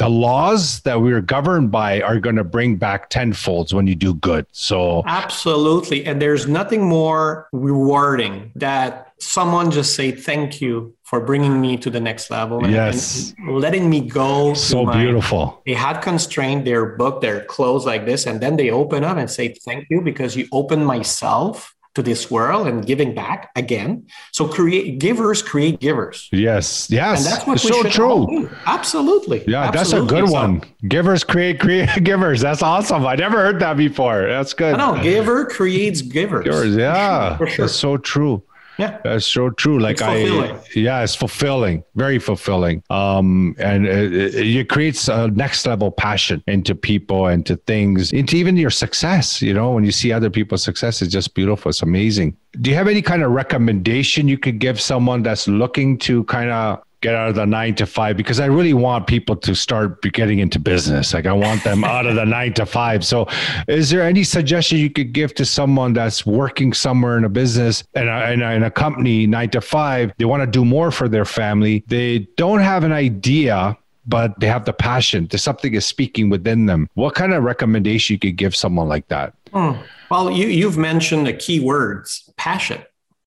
the 0.00 0.08
laws 0.08 0.80
that 0.80 1.02
we're 1.02 1.20
governed 1.20 1.70
by 1.70 2.00
are 2.00 2.18
going 2.18 2.36
to 2.36 2.44
bring 2.44 2.76
back 2.76 3.10
tenfolds 3.10 3.74
when 3.74 3.86
you 3.86 3.94
do 3.94 4.14
good. 4.14 4.46
So 4.50 5.02
absolutely, 5.06 6.06
and 6.06 6.22
there's 6.22 6.48
nothing 6.48 6.82
more 6.82 7.48
rewarding 7.52 8.50
that 8.56 9.12
someone 9.18 9.70
just 9.70 9.94
say 9.94 10.10
thank 10.10 10.62
you 10.62 10.96
for 11.02 11.20
bringing 11.20 11.60
me 11.60 11.76
to 11.76 11.90
the 11.90 12.00
next 12.00 12.30
level. 12.30 12.64
And, 12.64 12.72
yes, 12.72 13.34
and 13.36 13.58
letting 13.58 13.90
me 13.90 14.00
go. 14.00 14.54
So 14.54 14.86
my, 14.86 15.02
beautiful. 15.02 15.60
They 15.66 15.74
had 15.74 16.00
constrained 16.00 16.66
their 16.66 16.86
book, 16.86 17.20
their 17.20 17.44
clothes 17.44 17.84
like 17.84 18.06
this, 18.06 18.24
and 18.24 18.40
then 18.40 18.56
they 18.56 18.70
open 18.70 19.04
up 19.04 19.18
and 19.18 19.30
say 19.30 19.54
thank 19.66 19.86
you 19.90 20.00
because 20.00 20.34
you 20.34 20.48
opened 20.50 20.86
myself 20.86 21.76
to 21.94 22.02
this 22.02 22.30
world 22.30 22.66
and 22.66 22.86
giving 22.86 23.14
back 23.14 23.50
again. 23.56 24.06
So 24.32 24.46
create 24.46 24.98
givers 24.98 25.42
create 25.42 25.80
givers. 25.80 26.28
Yes, 26.32 26.88
yes, 26.90 27.18
and 27.18 27.26
that's 27.26 27.46
what 27.46 27.56
it's 27.56 27.64
we 27.64 27.72
so 27.72 27.82
should 27.82 27.92
true. 27.92 28.26
Do. 28.28 28.50
Absolutely. 28.66 29.44
Yeah, 29.46 29.64
Absolutely. 29.64 29.70
that's 29.72 29.92
a 29.92 30.14
good 30.14 30.28
so, 30.28 30.34
one. 30.34 30.62
Givers 30.88 31.24
create 31.24 31.58
create 31.60 31.88
givers. 32.04 32.40
That's 32.40 32.62
awesome. 32.62 33.06
I 33.06 33.16
never 33.16 33.38
heard 33.38 33.60
that 33.60 33.76
before. 33.76 34.26
That's 34.26 34.54
good. 34.54 34.76
No, 34.76 35.02
giver 35.02 35.46
creates 35.46 36.02
givers. 36.02 36.44
Givers, 36.44 36.76
yeah, 36.76 37.36
sure. 37.38 37.48
that's 37.58 37.74
so 37.74 37.96
true. 37.96 38.42
Yeah, 38.80 38.98
that's 39.04 39.26
so 39.26 39.50
true. 39.50 39.78
Like 39.78 40.00
I, 40.00 40.58
yeah, 40.74 41.02
it's 41.02 41.14
fulfilling, 41.14 41.84
very 41.96 42.18
fulfilling. 42.18 42.82
Um, 42.88 43.54
and 43.58 43.86
it, 43.86 44.34
it, 44.34 44.68
creates 44.70 45.08
a 45.08 45.28
next 45.28 45.66
level 45.66 45.90
passion 45.90 46.42
into 46.46 46.74
people 46.74 47.26
and 47.26 47.44
to 47.44 47.56
things, 47.56 48.12
into 48.12 48.36
even 48.36 48.56
your 48.56 48.70
success. 48.70 49.42
You 49.42 49.52
know, 49.52 49.72
when 49.72 49.84
you 49.84 49.92
see 49.92 50.12
other 50.12 50.30
people's 50.30 50.62
success, 50.62 51.02
it's 51.02 51.12
just 51.12 51.34
beautiful. 51.34 51.68
It's 51.68 51.82
amazing. 51.82 52.36
Do 52.60 52.70
you 52.70 52.76
have 52.76 52.88
any 52.88 53.02
kind 53.02 53.22
of 53.22 53.32
recommendation 53.32 54.28
you 54.28 54.38
could 54.38 54.58
give 54.58 54.80
someone 54.80 55.22
that's 55.22 55.46
looking 55.46 55.98
to 55.98 56.24
kind 56.24 56.50
of 56.50 56.82
get 57.00 57.14
out 57.14 57.28
of 57.30 57.34
the 57.34 57.46
nine 57.46 57.74
to 57.76 57.86
five 57.86 58.16
because 58.16 58.40
I 58.40 58.46
really 58.46 58.74
want 58.74 59.06
people 59.06 59.36
to 59.36 59.54
start 59.54 60.02
getting 60.12 60.38
into 60.38 60.58
business. 60.58 61.14
Like 61.14 61.26
I 61.26 61.32
want 61.32 61.64
them 61.64 61.84
out 61.84 62.06
of 62.06 62.14
the 62.14 62.24
nine 62.36 62.52
to 62.54 62.66
five. 62.66 63.04
So, 63.04 63.26
is 63.68 63.90
there 63.90 64.02
any 64.02 64.24
suggestion 64.24 64.78
you 64.78 64.90
could 64.90 65.12
give 65.12 65.34
to 65.34 65.44
someone 65.44 65.92
that's 65.92 66.26
working 66.26 66.72
somewhere 66.72 67.16
in 67.16 67.24
a 67.24 67.28
business 67.28 67.84
and 67.94 68.08
a, 68.08 68.32
in, 68.32 68.42
a, 68.42 68.50
in 68.52 68.62
a 68.62 68.70
company 68.70 69.26
nine 69.26 69.50
to 69.50 69.60
five? 69.60 70.12
They 70.18 70.24
want 70.24 70.42
to 70.42 70.46
do 70.46 70.64
more 70.64 70.90
for 70.90 71.08
their 71.08 71.24
family. 71.24 71.84
They 71.86 72.20
don't 72.36 72.60
have 72.60 72.84
an 72.84 72.92
idea 72.92 73.76
but 74.06 74.38
they 74.40 74.46
have 74.46 74.64
the 74.64 74.72
passion. 74.72 75.28
There's 75.30 75.42
something 75.42 75.72
is 75.74 75.86
speaking 75.86 76.30
within 76.30 76.66
them. 76.66 76.88
What 76.94 77.14
kind 77.14 77.32
of 77.32 77.44
recommendation 77.44 78.14
you 78.14 78.18
could 78.18 78.36
give 78.36 78.56
someone 78.56 78.88
like 78.88 79.06
that? 79.08 79.34
Hmm. 79.52 79.72
Well, 80.10 80.30
you, 80.30 80.48
you've 80.48 80.78
mentioned 80.78 81.26
the 81.26 81.32
key 81.32 81.60
words 81.60 82.28
passion. 82.36 82.82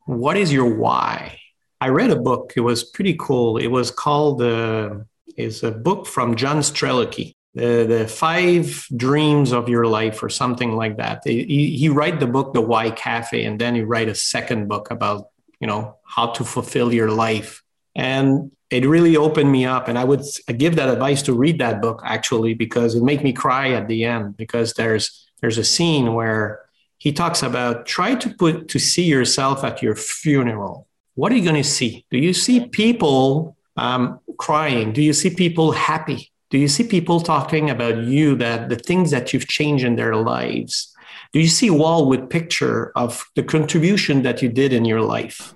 What 0.05 0.35
is 0.35 0.51
your 0.51 0.65
why? 0.65 1.39
I 1.83 1.89
read 1.89 2.11
a 2.11 2.15
book. 2.15 2.53
It 2.55 2.61
was 2.61 2.81
pretty 2.81 3.17
cool. 3.19 3.57
It 3.57 3.67
was 3.67 3.91
called 3.91 4.41
uh, 4.41 4.99
is 5.35 5.63
a 5.63 5.71
book 5.71 6.07
from 6.07 6.37
John 6.37 6.59
Strelecky, 6.59 7.35
the 7.55 7.83
the 7.93 8.07
Five 8.07 8.87
Dreams 8.95 9.51
of 9.51 9.67
Your 9.67 9.85
Life 9.85 10.23
or 10.23 10.29
something 10.29 10.77
like 10.77 10.95
that. 10.95 11.23
He, 11.25 11.75
he 11.75 11.89
write 11.89 12.21
the 12.21 12.31
book 12.35 12.53
The 12.53 12.61
Why 12.61 12.89
Cafe, 12.89 13.43
and 13.43 13.59
then 13.59 13.75
he 13.75 13.81
write 13.81 14.07
a 14.07 14.15
second 14.15 14.69
book 14.69 14.91
about 14.91 15.27
you 15.59 15.67
know 15.67 15.97
how 16.05 16.27
to 16.37 16.45
fulfill 16.45 16.93
your 16.93 17.11
life. 17.11 17.61
And 17.95 18.51
it 18.69 18.85
really 18.85 19.17
opened 19.17 19.51
me 19.51 19.65
up, 19.65 19.89
and 19.89 19.99
I 19.99 20.05
would 20.05 20.23
give 20.57 20.77
that 20.77 20.87
advice 20.87 21.21
to 21.23 21.33
read 21.33 21.59
that 21.59 21.81
book 21.81 22.01
actually 22.05 22.53
because 22.53 22.95
it 22.95 23.03
made 23.03 23.23
me 23.23 23.33
cry 23.33 23.71
at 23.71 23.89
the 23.89 24.05
end 24.05 24.37
because 24.37 24.71
there's 24.75 25.03
there's 25.41 25.57
a 25.57 25.65
scene 25.65 26.13
where 26.13 26.61
he 26.97 27.11
talks 27.11 27.43
about 27.43 27.85
try 27.85 28.15
to 28.15 28.29
put 28.29 28.69
to 28.69 28.79
see 28.79 29.03
yourself 29.03 29.65
at 29.65 29.81
your 29.81 29.95
funeral 29.95 30.87
what 31.15 31.31
are 31.31 31.35
you 31.35 31.43
going 31.43 31.61
to 31.61 31.63
see? 31.63 32.05
Do 32.11 32.17
you 32.17 32.33
see 32.33 32.67
people 32.67 33.55
um, 33.77 34.19
crying? 34.37 34.93
Do 34.93 35.01
you 35.01 35.13
see 35.13 35.29
people 35.29 35.71
happy? 35.71 36.31
Do 36.49 36.57
you 36.57 36.67
see 36.67 36.83
people 36.83 37.19
talking 37.19 37.69
about 37.69 37.97
you 38.03 38.35
that 38.35 38.69
the 38.69 38.75
things 38.75 39.11
that 39.11 39.33
you've 39.33 39.47
changed 39.47 39.83
in 39.83 39.95
their 39.95 40.15
lives? 40.15 40.93
Do 41.31 41.39
you 41.39 41.47
see 41.47 41.69
wall 41.69 42.07
with 42.07 42.29
picture 42.29 42.91
of 42.95 43.25
the 43.35 43.43
contribution 43.43 44.21
that 44.21 44.41
you 44.41 44.49
did 44.49 44.71
in 44.71 44.85
your 44.85 45.01
life? 45.01 45.55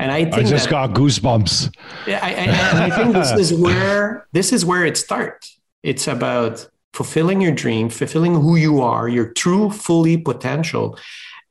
And 0.00 0.10
I 0.10 0.24
think 0.24 0.34
I 0.34 0.42
just 0.42 0.64
that, 0.64 0.70
got 0.70 0.90
goosebumps. 0.90 1.74
Yeah, 2.06 2.20
I, 2.22 2.34
I, 2.34 2.86
I 2.86 2.90
think 2.90 3.12
this 3.12 3.32
is 3.32 3.54
where 3.54 4.26
this 4.32 4.52
is 4.52 4.64
where 4.64 4.84
it 4.84 4.96
starts. 4.96 5.60
It's 5.82 6.08
about 6.08 6.68
fulfilling 6.94 7.40
your 7.40 7.52
dream, 7.52 7.90
fulfilling 7.90 8.34
who 8.34 8.56
you 8.56 8.80
are, 8.80 9.08
your 9.08 9.32
true, 9.32 9.70
fully 9.70 10.16
potential, 10.16 10.98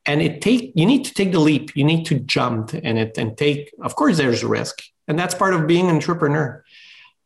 and 0.06 0.22
it 0.22 0.42
take 0.42 0.72
you 0.76 0.86
need 0.86 1.06
to 1.06 1.14
take 1.14 1.32
the 1.32 1.40
leap. 1.40 1.76
You 1.76 1.84
need 1.84 2.06
to 2.08 2.20
jump 2.20 2.74
and 2.74 2.98
it 2.98 3.18
and 3.18 3.38
take 3.38 3.72
of 3.82 3.96
course 3.96 4.18
there's 4.18 4.44
risk. 4.44 4.82
And 5.08 5.18
that's 5.20 5.36
part 5.36 5.54
of 5.54 5.68
being 5.68 5.90
an 5.90 5.96
entrepreneur. 5.96 6.64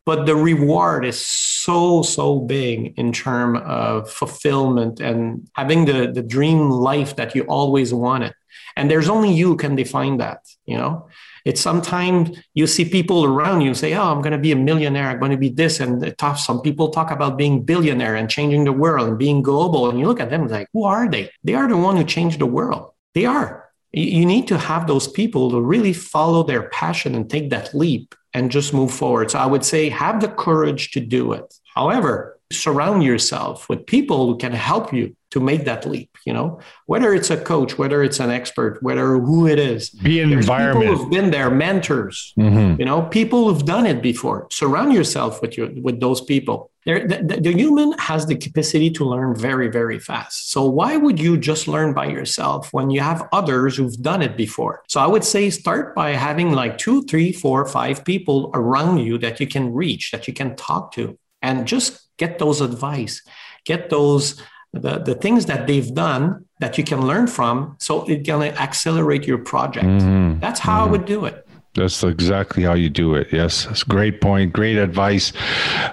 But 0.05 0.25
the 0.25 0.35
reward 0.35 1.05
is 1.05 1.23
so 1.23 2.01
so 2.01 2.39
big 2.39 2.93
in 2.97 3.11
terms 3.11 3.59
of 3.65 4.09
fulfillment 4.09 4.99
and 4.99 5.49
having 5.53 5.85
the 5.85 6.11
the 6.11 6.23
dream 6.23 6.69
life 6.69 7.15
that 7.15 7.35
you 7.35 7.43
always 7.43 7.93
wanted. 7.93 8.33
And 8.75 8.89
there's 8.91 9.09
only 9.09 9.33
you 9.33 9.55
can 9.55 9.75
define 9.75 10.17
that 10.17 10.41
you 10.65 10.77
know 10.77 11.09
it's 11.47 11.61
sometimes 11.61 12.37
you 12.53 12.67
see 12.67 12.83
people 12.83 13.23
around 13.23 13.61
you 13.61 13.73
say, 13.73 13.93
"Oh, 13.93 14.11
I'm 14.11 14.21
going 14.21 14.33
to 14.33 14.45
be 14.47 14.51
a 14.51 14.55
millionaire. 14.69 15.07
I'm 15.09 15.19
going 15.19 15.31
to 15.31 15.37
be 15.37 15.49
this." 15.49 15.79
And 15.79 16.13
tough. 16.17 16.39
Some 16.39 16.61
people 16.61 16.89
talk 16.89 17.09
about 17.09 17.37
being 17.37 17.63
billionaire 17.63 18.15
and 18.15 18.29
changing 18.29 18.65
the 18.65 18.73
world 18.73 19.07
and 19.07 19.17
being 19.17 19.41
global. 19.41 19.89
And 19.89 19.97
you 19.97 20.07
look 20.07 20.19
at 20.19 20.29
them 20.29 20.47
like, 20.47 20.67
who 20.73 20.83
are 20.83 21.07
they? 21.07 21.31
They 21.45 21.53
are 21.53 21.69
the 21.69 21.77
one 21.77 21.95
who 21.95 22.03
changed 22.03 22.39
the 22.39 22.45
world. 22.45 22.91
They 23.13 23.25
are. 23.25 23.69
You 23.93 24.25
need 24.25 24.49
to 24.49 24.57
have 24.57 24.87
those 24.87 25.07
people 25.07 25.49
to 25.51 25.61
really 25.61 25.93
follow 25.93 26.43
their 26.43 26.67
passion 26.69 27.15
and 27.15 27.29
take 27.29 27.49
that 27.51 27.73
leap 27.73 28.13
and 28.33 28.51
just 28.51 28.73
move 28.73 28.91
forward. 28.91 29.31
So 29.31 29.39
I 29.39 29.45
would 29.45 29.65
say 29.65 29.89
have 29.89 30.21
the 30.21 30.27
courage 30.27 30.91
to 30.91 30.99
do 30.99 31.33
it. 31.33 31.53
However, 31.75 32.37
surround 32.51 33.03
yourself 33.03 33.67
with 33.67 33.85
people 33.85 34.27
who 34.27 34.37
can 34.37 34.53
help 34.53 34.93
you 34.93 35.15
to 35.31 35.41
make 35.41 35.65
that 35.65 35.85
leap 35.85 36.09
you 36.25 36.31
know 36.31 36.59
whether 36.85 37.13
it's 37.13 37.29
a 37.29 37.35
coach 37.35 37.77
whether 37.77 38.01
it's 38.01 38.21
an 38.21 38.29
expert 38.29 38.81
whether 38.81 39.17
who 39.17 39.45
it 39.45 39.59
is 39.59 39.89
be 39.89 40.21
an 40.21 40.31
environment 40.31 40.85
people 40.85 40.95
who've 40.95 41.11
been 41.11 41.29
there 41.31 41.49
mentors 41.49 42.33
mm-hmm. 42.37 42.79
you 42.79 42.85
know 42.85 43.01
people 43.01 43.51
who've 43.51 43.65
done 43.65 43.85
it 43.85 44.01
before 44.01 44.47
surround 44.49 44.93
yourself 44.93 45.41
with 45.41 45.57
your 45.57 45.69
with 45.81 45.99
those 45.99 46.21
people 46.21 46.71
the, 46.87 47.21
the, 47.21 47.41
the, 47.41 47.51
human 47.51 47.91
has 47.99 48.25
the 48.25 48.35
capacity 48.35 48.89
to 48.89 49.03
learn 49.03 49.35
very 49.35 49.67
very 49.67 49.99
fast 49.99 50.51
so 50.51 50.65
why 50.65 50.95
would 50.95 51.19
you 51.19 51.37
just 51.37 51.67
learn 51.67 51.93
by 51.93 52.05
yourself 52.05 52.71
when 52.71 52.89
you 52.89 53.01
have 53.01 53.27
others 53.33 53.75
who've 53.75 54.01
done 54.01 54.21
it 54.21 54.37
before 54.37 54.83
so 54.87 54.99
i 55.01 55.07
would 55.07 55.23
say 55.23 55.49
start 55.49 55.93
by 55.93 56.11
having 56.11 56.51
like 56.51 56.77
two 56.77 57.01
three 57.03 57.31
four 57.31 57.65
five 57.65 58.03
people 58.05 58.49
around 58.53 58.97
you 58.99 59.17
that 59.17 59.39
you 59.39 59.47
can 59.47 59.73
reach 59.73 60.11
that 60.11 60.27
you 60.27 60.33
can 60.33 60.55
talk 60.55 60.91
to 60.93 61.17
and 61.41 61.67
just 61.67 62.07
get 62.17 62.39
those 62.39 62.61
advice 62.61 63.21
get 63.65 63.89
those 63.89 64.41
the, 64.73 64.99
the 64.99 65.15
things 65.15 65.45
that 65.45 65.65
they've 65.65 65.93
done 65.93 66.45
that 66.59 66.77
you 66.77 66.83
can 66.83 67.05
learn 67.07 67.25
from 67.25 67.75
so 67.79 68.05
it 68.07 68.23
can 68.23 68.43
accelerate 68.43 69.25
your 69.25 69.37
project 69.37 69.85
mm-hmm. 69.85 70.39
that's 70.39 70.59
how 70.59 70.81
mm-hmm. 70.81 70.89
i 70.89 70.91
would 70.91 71.05
do 71.05 71.25
it 71.25 71.46
that's 71.77 72.03
exactly 72.03 72.63
how 72.63 72.73
you 72.73 72.89
do 72.89 73.15
it. 73.15 73.27
Yes, 73.31 73.65
that's 73.65 73.83
great 73.83 74.19
point. 74.19 74.51
Great 74.51 74.77
advice, 74.77 75.31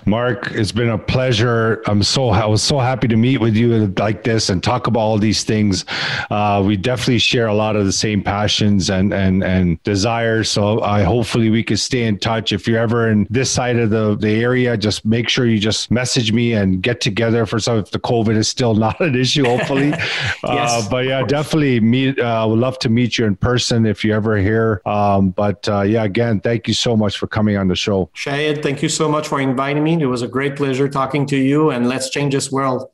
Mark. 0.06 0.50
It's 0.52 0.72
been 0.72 0.88
a 0.88 0.98
pleasure. 0.98 1.82
I'm 1.86 2.02
so 2.02 2.30
I 2.30 2.46
was 2.46 2.62
so 2.62 2.78
happy 2.78 3.06
to 3.08 3.16
meet 3.16 3.38
with 3.38 3.54
you 3.54 3.86
like 3.98 4.24
this 4.24 4.48
and 4.48 4.62
talk 4.62 4.86
about 4.86 5.00
all 5.00 5.18
these 5.18 5.44
things. 5.44 5.84
Uh, 6.30 6.62
we 6.64 6.76
definitely 6.76 7.18
share 7.18 7.46
a 7.46 7.54
lot 7.54 7.76
of 7.76 7.84
the 7.84 7.92
same 7.92 8.22
passions 8.22 8.90
and 8.90 9.12
and 9.12 9.44
and 9.44 9.82
desires. 9.82 10.50
So 10.50 10.80
I 10.80 11.02
hopefully 11.02 11.50
we 11.50 11.62
can 11.62 11.76
stay 11.76 12.04
in 12.06 12.18
touch. 12.18 12.52
If 12.52 12.66
you're 12.66 12.80
ever 12.80 13.10
in 13.10 13.26
this 13.28 13.50
side 13.50 13.76
of 13.76 13.90
the 13.90 14.16
the 14.16 14.42
area, 14.42 14.76
just 14.76 15.04
make 15.04 15.28
sure 15.28 15.46
you 15.46 15.58
just 15.58 15.90
message 15.90 16.32
me 16.32 16.54
and 16.54 16.82
get 16.82 17.00
together 17.00 17.44
for 17.44 17.60
some. 17.60 17.78
If 17.78 17.90
the 17.90 18.00
COVID 18.00 18.36
is 18.36 18.48
still 18.48 18.74
not 18.74 18.98
an 19.00 19.14
issue, 19.14 19.44
hopefully. 19.44 19.92
Uh, 20.44 20.54
yes, 20.54 20.70
uh, 20.86 20.90
but 20.90 21.04
yeah, 21.06 21.22
definitely 21.22 21.80
meet. 21.80 22.18
Uh, 22.18 22.46
would 22.48 22.58
love 22.58 22.78
to 22.78 22.88
meet 22.88 23.16
you 23.16 23.24
in 23.24 23.34
person 23.34 23.86
if 23.86 24.04
you're 24.04 24.16
ever 24.16 24.36
here. 24.36 24.82
Um, 24.84 25.30
but 25.30 25.66
uh, 25.74 25.82
yeah, 25.82 26.04
again, 26.04 26.40
thank 26.40 26.68
you 26.68 26.74
so 26.74 26.96
much 26.96 27.18
for 27.18 27.26
coming 27.26 27.56
on 27.56 27.68
the 27.68 27.76
show. 27.76 28.10
Shahid, 28.14 28.62
thank 28.62 28.82
you 28.82 28.88
so 28.88 29.08
much 29.08 29.28
for 29.28 29.40
inviting 29.40 29.82
me. 29.82 30.00
It 30.00 30.06
was 30.06 30.22
a 30.22 30.28
great 30.28 30.56
pleasure 30.56 30.88
talking 30.88 31.26
to 31.26 31.36
you, 31.36 31.70
and 31.70 31.88
let's 31.88 32.10
change 32.10 32.34
this 32.34 32.50
world. 32.50 32.88